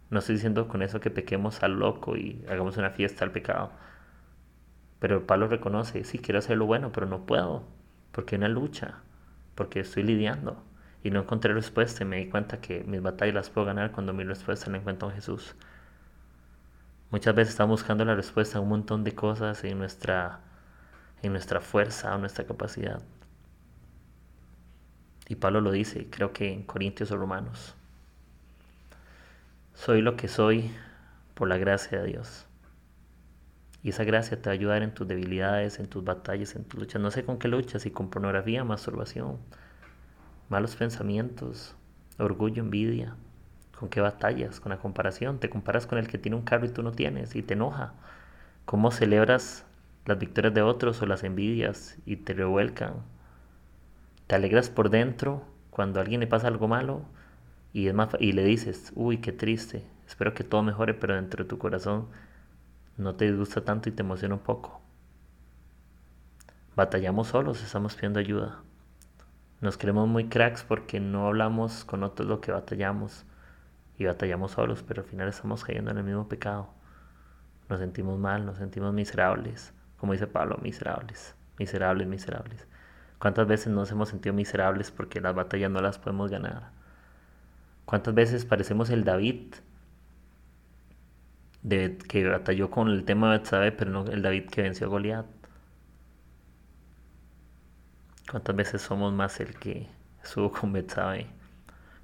No 0.08 0.20
estoy 0.20 0.36
diciendo 0.36 0.66
con 0.66 0.80
eso 0.80 0.98
que 0.98 1.10
pequemos 1.10 1.62
al 1.62 1.78
loco 1.78 2.16
y 2.16 2.42
hagamos 2.48 2.78
una 2.78 2.88
fiesta 2.88 3.22
al 3.22 3.32
pecado. 3.32 3.70
Pero 5.04 5.26
Pablo 5.26 5.48
reconoce, 5.48 6.02
sí, 6.02 6.18
quiero 6.18 6.38
hacer 6.38 6.56
lo 6.56 6.64
bueno, 6.64 6.90
pero 6.90 7.06
no 7.06 7.26
puedo, 7.26 7.62
porque 8.10 8.36
hay 8.36 8.38
una 8.38 8.48
lucha, 8.48 9.02
porque 9.54 9.80
estoy 9.80 10.02
lidiando 10.02 10.64
y 11.02 11.10
no 11.10 11.20
encontré 11.20 11.52
respuesta 11.52 12.02
y 12.02 12.06
me 12.06 12.16
di 12.16 12.30
cuenta 12.30 12.62
que 12.62 12.84
mis 12.84 13.02
batallas 13.02 13.34
las 13.34 13.50
puedo 13.50 13.66
ganar 13.66 13.92
cuando 13.92 14.14
mi 14.14 14.24
respuesta 14.24 14.70
la 14.70 14.78
encuentro 14.78 15.10
en 15.10 15.16
Jesús. 15.16 15.56
Muchas 17.10 17.34
veces 17.34 17.50
estamos 17.52 17.80
buscando 17.80 18.06
la 18.06 18.14
respuesta 18.14 18.56
a 18.56 18.62
un 18.62 18.70
montón 18.70 19.04
de 19.04 19.14
cosas 19.14 19.62
en 19.64 19.76
nuestra, 19.76 20.40
en 21.20 21.32
nuestra 21.32 21.60
fuerza 21.60 22.14
o 22.14 22.18
nuestra 22.18 22.46
capacidad. 22.46 23.02
Y 25.28 25.34
Pablo 25.34 25.60
lo 25.60 25.70
dice, 25.70 26.08
creo 26.08 26.32
que 26.32 26.50
en 26.50 26.62
Corintios 26.62 27.10
o 27.10 27.18
Romanos. 27.18 27.74
Soy 29.74 30.00
lo 30.00 30.16
que 30.16 30.28
soy 30.28 30.70
por 31.34 31.46
la 31.46 31.58
gracia 31.58 32.00
de 32.00 32.06
Dios. 32.06 32.46
Y 33.84 33.90
esa 33.90 34.02
gracia 34.04 34.40
te 34.40 34.48
va 34.48 34.52
a 34.52 34.54
ayudar 34.54 34.82
en 34.82 34.94
tus 34.94 35.06
debilidades, 35.06 35.78
en 35.78 35.86
tus 35.86 36.02
batallas, 36.02 36.56
en 36.56 36.64
tus 36.64 36.80
luchas. 36.80 37.02
No 37.02 37.10
sé 37.10 37.22
con 37.22 37.38
qué 37.38 37.48
luchas, 37.48 37.82
si 37.82 37.90
con 37.90 38.08
pornografía, 38.08 38.64
masturbación, 38.64 39.36
malos 40.48 40.74
pensamientos, 40.74 41.76
orgullo, 42.18 42.62
envidia. 42.62 43.14
¿Con 43.78 43.90
qué 43.90 44.00
batallas? 44.00 44.58
Con 44.58 44.70
la 44.70 44.78
comparación. 44.78 45.38
Te 45.38 45.50
comparas 45.50 45.86
con 45.86 45.98
el 45.98 46.08
que 46.08 46.16
tiene 46.16 46.36
un 46.36 46.44
carro 46.44 46.64
y 46.64 46.70
tú 46.70 46.82
no 46.82 46.92
tienes 46.92 47.36
y 47.36 47.42
te 47.42 47.52
enoja. 47.52 47.92
¿Cómo 48.64 48.90
celebras 48.90 49.66
las 50.06 50.18
victorias 50.18 50.54
de 50.54 50.62
otros 50.62 51.02
o 51.02 51.06
las 51.06 51.22
envidias 51.22 51.98
y 52.06 52.16
te 52.16 52.32
revuelcan? 52.32 52.94
¿Te 54.26 54.34
alegras 54.34 54.70
por 54.70 54.88
dentro 54.88 55.44
cuando 55.68 56.00
a 56.00 56.02
alguien 56.04 56.20
le 56.20 56.26
pasa 56.26 56.48
algo 56.48 56.68
malo 56.68 57.02
y, 57.74 57.88
es 57.88 57.94
más, 57.94 58.08
y 58.18 58.32
le 58.32 58.44
dices, 58.44 58.92
uy, 58.94 59.18
qué 59.18 59.32
triste, 59.32 59.84
espero 60.06 60.32
que 60.32 60.42
todo 60.42 60.62
mejore, 60.62 60.94
pero 60.94 61.16
dentro 61.16 61.44
de 61.44 61.50
tu 61.50 61.58
corazón 61.58 62.06
no 62.96 63.14
te 63.14 63.26
disgusta 63.26 63.64
tanto 63.64 63.88
y 63.88 63.92
te 63.92 64.02
emociona 64.02 64.34
un 64.34 64.40
poco? 64.40 64.80
Batallamos 66.76 67.28
solos, 67.28 67.62
estamos 67.62 67.94
pidiendo 67.94 68.20
ayuda. 68.20 68.60
Nos 69.60 69.78
creemos 69.78 70.08
muy 70.08 70.28
cracks 70.28 70.64
porque 70.64 71.00
no 71.00 71.26
hablamos 71.26 71.84
con 71.84 72.02
otros 72.02 72.28
lo 72.28 72.40
que 72.40 72.52
batallamos 72.52 73.24
y 73.98 74.04
batallamos 74.04 74.52
solos, 74.52 74.84
pero 74.86 75.02
al 75.02 75.08
final 75.08 75.28
estamos 75.28 75.64
cayendo 75.64 75.90
en 75.90 75.98
el 75.98 76.04
mismo 76.04 76.28
pecado. 76.28 76.68
Nos 77.68 77.80
sentimos 77.80 78.18
mal, 78.18 78.44
nos 78.44 78.58
sentimos 78.58 78.92
miserables, 78.92 79.72
como 79.98 80.12
dice 80.12 80.26
Pablo, 80.26 80.58
miserables, 80.62 81.34
miserables, 81.58 82.06
miserables. 82.06 82.66
¿Cuántas 83.18 83.46
veces 83.46 83.72
nos 83.72 83.90
hemos 83.90 84.10
sentido 84.10 84.34
miserables 84.34 84.90
porque 84.90 85.20
las 85.20 85.34
batallas 85.34 85.70
no 85.70 85.80
las 85.80 85.98
podemos 85.98 86.30
ganar? 86.30 86.70
¿Cuántas 87.84 88.14
veces 88.14 88.44
parecemos 88.44 88.90
el 88.90 89.04
David 89.04 89.54
de, 91.64 91.98
que 91.98 92.28
batalló 92.28 92.70
con 92.70 92.88
el 92.88 93.04
tema 93.04 93.32
de 93.32 93.38
Betsabe, 93.38 93.72
pero 93.72 93.90
no 93.90 94.04
el 94.06 94.22
David 94.22 94.48
que 94.50 94.62
venció 94.62 94.86
a 94.86 94.90
Goliat? 94.90 95.26
¿Cuántas 98.30 98.54
veces 98.54 98.82
somos 98.82 99.12
más 99.12 99.40
el 99.40 99.54
que 99.58 99.88
estuvo 100.22 100.52
con 100.52 100.72
Betsabe? 100.72 101.26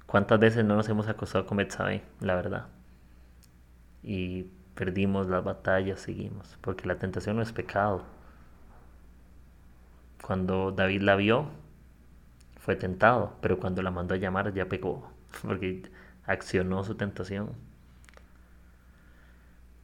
¿Cuántas 0.05 0.39
veces 0.39 0.65
no 0.65 0.75
nos 0.75 0.89
hemos 0.89 1.07
acostado 1.07 1.45
con 1.45 1.57
Betsabe, 1.57 2.03
la 2.19 2.35
verdad? 2.35 2.67
Y 4.03 4.43
perdimos 4.75 5.27
las 5.27 5.43
batallas, 5.43 5.99
seguimos, 5.99 6.57
porque 6.61 6.87
la 6.87 6.97
tentación 6.97 7.35
no 7.37 7.41
es 7.41 7.51
pecado. 7.51 8.03
Cuando 10.21 10.71
David 10.71 11.01
la 11.01 11.15
vio, 11.15 11.49
fue 12.59 12.75
tentado, 12.75 13.37
pero 13.41 13.59
cuando 13.59 13.81
la 13.81 13.91
mandó 13.91 14.15
a 14.15 14.17
llamar 14.17 14.53
ya 14.53 14.67
pegó, 14.67 15.11
porque 15.43 15.83
accionó 16.25 16.83
su 16.83 16.95
tentación. 16.95 17.70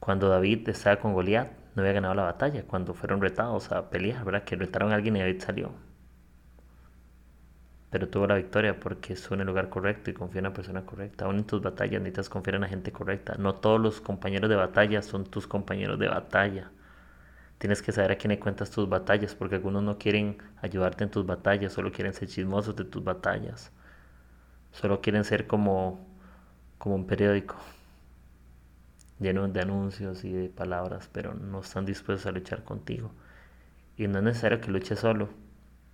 Cuando 0.08 0.30
David 0.30 0.66
estaba 0.70 0.96
con 0.96 1.12
Goliat, 1.12 1.50
no 1.74 1.82
había 1.82 1.92
ganado 1.92 2.14
la 2.14 2.22
batalla, 2.22 2.62
cuando 2.62 2.94
fueron 2.94 3.20
retados 3.20 3.70
a 3.72 3.90
pelear, 3.90 4.24
¿verdad? 4.24 4.42
Que 4.42 4.56
retaron 4.56 4.90
a 4.90 4.94
alguien 4.94 5.16
y 5.16 5.20
David 5.20 5.42
salió 5.42 5.70
pero 7.90 8.08
tuvo 8.08 8.26
la 8.26 8.36
victoria 8.36 8.80
porque 8.80 9.12
estuvo 9.12 9.34
en 9.34 9.42
el 9.42 9.48
lugar 9.48 9.68
correcto 9.68 10.10
y 10.10 10.14
confió 10.14 10.38
en 10.38 10.44
la 10.44 10.54
persona 10.54 10.86
correcta. 10.86 11.26
Aún 11.26 11.36
en 11.36 11.44
tus 11.44 11.60
batallas 11.60 12.00
necesitas 12.00 12.30
confiar 12.30 12.54
en 12.54 12.62
la 12.62 12.68
gente 12.68 12.90
correcta. 12.90 13.34
No 13.38 13.56
todos 13.56 13.78
los 13.78 14.00
compañeros 14.00 14.48
de 14.48 14.56
batalla 14.56 15.02
son 15.02 15.26
tus 15.26 15.46
compañeros 15.46 15.98
de 15.98 16.08
batalla. 16.08 16.70
Tienes 17.58 17.82
que 17.82 17.92
saber 17.92 18.12
a 18.12 18.16
quién 18.16 18.30
le 18.30 18.38
cuentas 18.38 18.70
tus 18.70 18.88
batallas, 18.88 19.34
porque 19.34 19.56
algunos 19.56 19.82
no 19.82 19.98
quieren 19.98 20.38
ayudarte 20.62 21.04
en 21.04 21.10
tus 21.10 21.26
batallas, 21.26 21.74
solo 21.74 21.92
quieren 21.92 22.14
ser 22.14 22.28
chismosos 22.28 22.74
de 22.76 22.86
tus 22.86 23.04
batallas. 23.04 23.72
Solo 24.72 25.02
quieren 25.02 25.24
ser 25.24 25.46
como, 25.46 26.00
como 26.78 26.94
un 26.94 27.06
periódico 27.06 27.56
lleno 29.20 29.48
de 29.48 29.60
anuncios 29.60 30.24
y 30.24 30.32
de 30.32 30.48
palabras, 30.48 31.08
pero 31.12 31.34
no 31.34 31.60
están 31.60 31.84
dispuestos 31.84 32.26
a 32.26 32.32
luchar 32.32 32.64
contigo. 32.64 33.10
Y 33.96 34.06
no 34.06 34.18
es 34.18 34.24
necesario 34.24 34.60
que 34.60 34.70
luches 34.70 35.00
solo. 35.00 35.28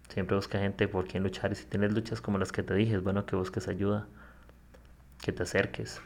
Siempre 0.09 0.37
busca 0.37 0.59
gente 0.59 0.87
por 0.89 1.07
quien 1.07 1.23
luchar 1.23 1.53
y 1.53 1.55
si 1.55 1.65
tienes 1.65 1.95
luchas 1.95 2.21
como 2.21 2.39
las 2.39 2.53
que 2.53 2.63
te 2.63 2.75
dije, 2.75 2.97
es 2.97 3.03
bueno 3.03 3.25
que 3.25 3.37
busques 3.37 3.69
ayuda, 3.69 4.07
que 5.23 5.33
te 5.33 5.43
acerques. 5.43 6.01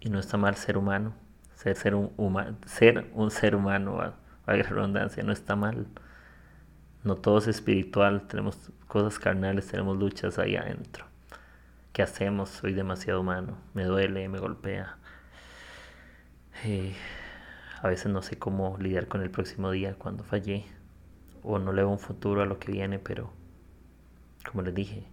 Y 0.00 0.10
no 0.10 0.18
está 0.18 0.36
mal 0.36 0.56
ser 0.56 0.76
humano, 0.76 1.14
ser, 1.54 1.94
un, 1.94 2.12
ser 2.66 3.10
un 3.14 3.30
ser 3.30 3.54
humano, 3.54 4.00
a, 4.00 4.14
a 4.46 4.52
redundancia, 4.54 5.22
no 5.22 5.32
está 5.32 5.56
mal. 5.56 5.86
No 7.04 7.14
todo 7.14 7.38
es 7.38 7.46
espiritual, 7.46 8.26
tenemos 8.26 8.70
cosas 8.88 9.18
carnales, 9.18 9.68
tenemos 9.68 9.96
luchas 9.96 10.38
ahí 10.38 10.56
adentro. 10.56 11.04
¿Qué 11.92 12.02
hacemos? 12.02 12.50
Soy 12.50 12.74
demasiado 12.74 13.20
humano, 13.20 13.56
me 13.74 13.84
duele, 13.84 14.28
me 14.28 14.38
golpea. 14.38 14.98
Eh, 16.64 16.92
a 17.82 17.88
veces 17.88 18.12
no 18.12 18.22
sé 18.22 18.38
cómo 18.38 18.76
lidiar 18.78 19.06
con 19.06 19.22
el 19.22 19.30
próximo 19.30 19.70
día 19.70 19.94
cuando 19.94 20.24
fallé 20.24 20.64
o 21.44 21.58
no 21.58 21.72
le 21.72 21.82
veo 21.82 21.90
un 21.90 22.00
futuro 22.00 22.42
a 22.42 22.46
lo 22.46 22.58
que 22.58 22.72
viene, 22.72 22.98
pero 22.98 23.30
como 24.50 24.62
les 24.62 24.74
dije, 24.74 25.04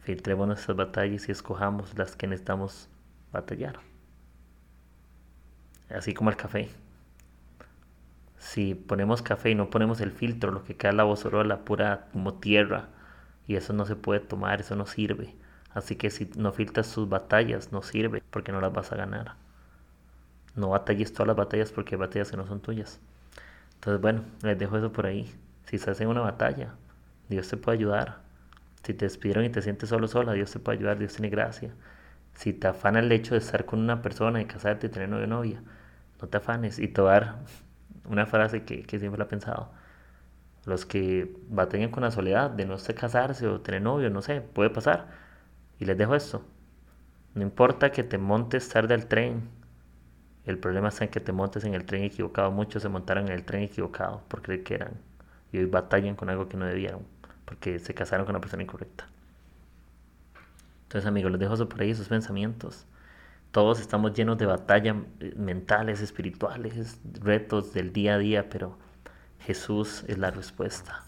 filtremos 0.00 0.46
nuestras 0.46 0.76
batallas 0.76 1.28
y 1.28 1.32
escojamos 1.32 1.96
las 1.98 2.14
que 2.14 2.28
necesitamos 2.28 2.88
batallar. 3.32 3.80
Así 5.90 6.14
como 6.14 6.30
el 6.30 6.36
café. 6.36 6.68
Si 8.38 8.74
ponemos 8.74 9.22
café 9.22 9.50
y 9.50 9.54
no 9.54 9.70
ponemos 9.70 10.00
el 10.00 10.12
filtro, 10.12 10.52
lo 10.52 10.62
que 10.62 10.76
queda 10.76 10.90
es 10.90 10.96
la 10.96 11.04
bozorola 11.04 11.64
pura 11.64 12.08
como 12.12 12.34
tierra, 12.34 12.88
y 13.48 13.56
eso 13.56 13.72
no 13.72 13.86
se 13.86 13.96
puede 13.96 14.20
tomar, 14.20 14.60
eso 14.60 14.76
no 14.76 14.86
sirve. 14.86 15.34
Así 15.74 15.96
que 15.96 16.10
si 16.10 16.30
no 16.36 16.52
filtras 16.52 16.86
sus 16.86 17.08
batallas, 17.08 17.72
no 17.72 17.82
sirve, 17.82 18.22
porque 18.30 18.52
no 18.52 18.60
las 18.60 18.72
vas 18.72 18.92
a 18.92 18.96
ganar. 18.96 19.45
No 20.56 20.70
batalles 20.70 21.12
todas 21.12 21.28
las 21.28 21.36
batallas 21.36 21.72
porque 21.72 21.94
hay 21.94 22.00
batallas 22.00 22.30
que 22.30 22.36
no 22.36 22.46
son 22.46 22.60
tuyas. 22.60 23.00
Entonces, 23.74 24.00
bueno, 24.00 24.22
les 24.42 24.58
dejo 24.58 24.78
eso 24.78 24.92
por 24.92 25.06
ahí. 25.06 25.32
Si 25.66 25.76
estás 25.76 26.00
en 26.00 26.08
una 26.08 26.22
batalla, 26.22 26.74
Dios 27.28 27.48
te 27.48 27.56
puede 27.56 27.78
ayudar. 27.78 28.20
Si 28.82 28.94
te 28.94 29.04
despidieron 29.06 29.44
y 29.44 29.50
te 29.50 29.62
sientes 29.62 29.88
solo 29.90 30.08
sola, 30.08 30.32
Dios 30.32 30.52
te 30.52 30.58
puede 30.58 30.78
ayudar, 30.78 30.98
Dios 30.98 31.12
tiene 31.14 31.30
gracia. 31.30 31.74
Si 32.34 32.52
te 32.52 32.68
afana 32.68 33.00
el 33.00 33.12
hecho 33.12 33.34
de 33.34 33.40
estar 33.40 33.64
con 33.66 33.80
una 33.80 34.02
persona, 34.02 34.38
de 34.38 34.46
casarte, 34.46 34.88
de 34.88 34.94
tener 34.94 35.08
novio 35.08 35.24
o 35.24 35.28
novia, 35.28 35.62
no 36.20 36.28
te 36.28 36.38
afanes. 36.38 36.78
Y 36.78 36.88
te 36.88 37.02
una 38.08 38.26
frase 38.26 38.64
que, 38.64 38.82
que 38.84 38.98
siempre 38.98 39.18
la 39.18 39.24
he 39.24 39.28
pensado. 39.28 39.70
Los 40.66 40.84
que 40.86 41.34
batallan 41.48 41.90
con 41.90 42.02
la 42.02 42.10
soledad 42.10 42.50
de 42.50 42.66
no 42.66 42.78
sé 42.78 42.94
casarse 42.94 43.46
o 43.46 43.60
tener 43.60 43.82
novio, 43.82 44.10
no 44.10 44.22
sé, 44.22 44.40
puede 44.40 44.70
pasar. 44.70 45.08
Y 45.80 45.84
les 45.86 45.96
dejo 45.98 46.14
esto. 46.14 46.42
No 47.34 47.42
importa 47.42 47.92
que 47.92 48.02
te 48.04 48.18
montes 48.18 48.68
tarde 48.68 48.94
al 48.94 49.06
tren. 49.06 49.48
El 50.46 50.58
problema 50.58 50.88
está 50.88 51.04
en 51.04 51.10
que 51.10 51.20
te 51.20 51.32
montes 51.32 51.64
en 51.64 51.74
el 51.74 51.84
tren 51.84 52.04
equivocado. 52.04 52.52
Muchos 52.52 52.82
se 52.82 52.88
montaron 52.88 53.26
en 53.26 53.32
el 53.32 53.44
tren 53.44 53.64
equivocado 53.64 54.22
por 54.28 54.42
creer 54.42 54.62
que 54.62 54.74
eran 54.74 54.92
y 55.52 55.58
hoy 55.58 55.66
batallan 55.66 56.14
con 56.14 56.30
algo 56.30 56.48
que 56.48 56.56
no 56.56 56.66
debieron, 56.66 57.02
porque 57.44 57.78
se 57.78 57.94
casaron 57.94 58.26
con 58.26 58.34
una 58.34 58.40
persona 58.40 58.62
incorrecta. 58.62 59.06
Entonces 60.84 61.06
amigos, 61.06 61.32
les 61.32 61.40
dejo 61.40 61.54
eso 61.54 61.68
por 61.68 61.80
ahí, 61.80 61.90
esos 61.90 62.08
pensamientos. 62.08 62.86
Todos 63.50 63.80
estamos 63.80 64.12
llenos 64.12 64.38
de 64.38 64.46
batallas 64.46 64.96
eh, 65.20 65.32
mentales, 65.36 66.00
espirituales, 66.00 67.00
retos 67.20 67.72
del 67.72 67.92
día 67.92 68.14
a 68.14 68.18
día, 68.18 68.48
pero 68.50 68.78
Jesús 69.40 70.04
es 70.08 70.18
la 70.18 70.30
respuesta. 70.30 71.04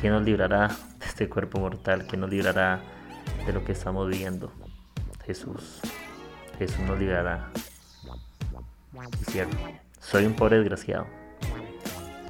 ¿Quién 0.00 0.12
nos 0.12 0.22
librará 0.22 0.68
de 0.68 1.06
este 1.06 1.28
cuerpo 1.28 1.60
mortal? 1.60 2.06
¿Quién 2.06 2.20
nos 2.22 2.30
librará 2.30 2.80
de 3.46 3.52
lo 3.52 3.64
que 3.64 3.72
estamos 3.72 4.08
viviendo? 4.08 4.52
Jesús. 5.24 5.80
Jesús 6.58 6.80
nos 6.80 6.98
librará. 6.98 7.50
Soy 10.00 10.24
un 10.24 10.34
pobre 10.34 10.58
desgraciado 10.58 11.06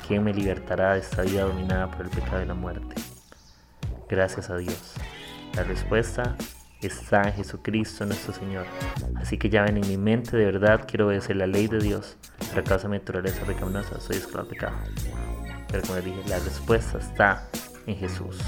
¿Quién 0.06 0.22
me 0.22 0.32
libertará 0.32 0.94
de 0.94 1.00
esta 1.00 1.22
vida 1.22 1.42
dominada 1.42 1.90
por 1.90 2.02
el 2.02 2.10
pecado 2.10 2.42
y 2.42 2.46
la 2.46 2.54
muerte? 2.54 2.94
Gracias 4.08 4.50
a 4.50 4.56
Dios. 4.56 4.94
La 5.56 5.64
respuesta 5.64 6.36
está 6.82 7.22
en 7.22 7.34
Jesucristo 7.34 8.04
nuestro 8.04 8.34
Señor. 8.34 8.66
Así 9.16 9.38
que 9.38 9.48
ya 9.48 9.62
ven, 9.62 9.78
en 9.78 9.88
mi 9.88 9.96
mente 9.96 10.36
de 10.36 10.44
verdad 10.44 10.84
quiero 10.86 11.06
obedecer 11.06 11.36
la 11.36 11.46
ley 11.46 11.68
de 11.68 11.78
Dios, 11.78 12.16
pero 12.50 12.60
a 12.60 12.64
causa 12.64 12.88
mi 12.88 12.98
naturaleza 12.98 13.44
pecaminosa 13.46 13.98
soy 14.00 14.16
esclavo 14.16 14.46
del 14.46 14.56
pecado. 14.56 14.76
Pero 15.68 15.82
como 15.82 15.96
les 15.96 16.04
dije, 16.04 16.22
la 16.28 16.38
respuesta 16.38 16.98
está 16.98 17.48
en 17.86 17.96
Jesús. 17.96 18.38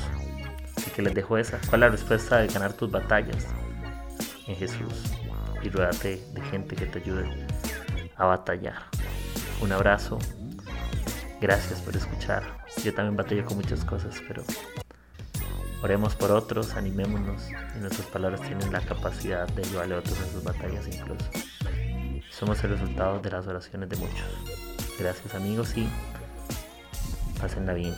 Así 0.77 0.91
que 0.91 1.03
les 1.03 1.15
dejo 1.15 1.39
esa. 1.39 1.59
¿Cuál 1.69 1.83
es 1.83 1.87
la 1.87 1.89
respuesta 1.89 2.39
de 2.39 2.49
ganar 2.49 2.75
tus 2.75 2.91
batallas? 2.91 3.47
En 4.47 4.57
Jesús. 4.57 5.17
Y 5.63 5.71
ruédate 5.71 6.23
de 6.35 6.41
gente 6.43 6.77
que 6.77 6.87
te 6.87 6.99
ayude 6.99 7.46
a 8.17 8.27
batallar. 8.27 8.83
Un 9.61 9.73
abrazo 9.73 10.19
Gracias 11.41 11.83
por 11.83 11.95
escuchar. 11.95 12.43
Yo 12.83 12.95
también 12.95 13.17
batallo 13.17 13.45
con 13.45 13.57
muchas 13.57 13.85
cosas, 13.85 14.23
pero 14.27 14.43
oremos 15.83 16.15
por 16.15 16.31
otros, 16.31 16.75
animémonos 16.75 17.51
y 17.77 17.79
nuestras 17.79 18.07
palabras 18.09 18.41
tienen 18.41 18.73
la 18.73 18.81
capacidad 18.81 19.47
de 19.49 19.63
ayudarle 19.63 19.97
a 19.97 19.99
otros 19.99 20.19
en 20.19 20.33
sus 20.33 20.43
batallas 20.43 20.87
incluso. 20.87 21.27
Somos 22.31 22.63
el 22.65 22.71
resultado 22.71 23.19
de 23.21 23.31
las 23.31 23.47
oraciones 23.47 23.89
de 23.91 23.97
muchos. 23.97 24.27
Gracias 24.99 25.35
amigos 25.35 25.77
y 25.77 25.87
pásenla 27.39 27.75
bien. 27.75 27.95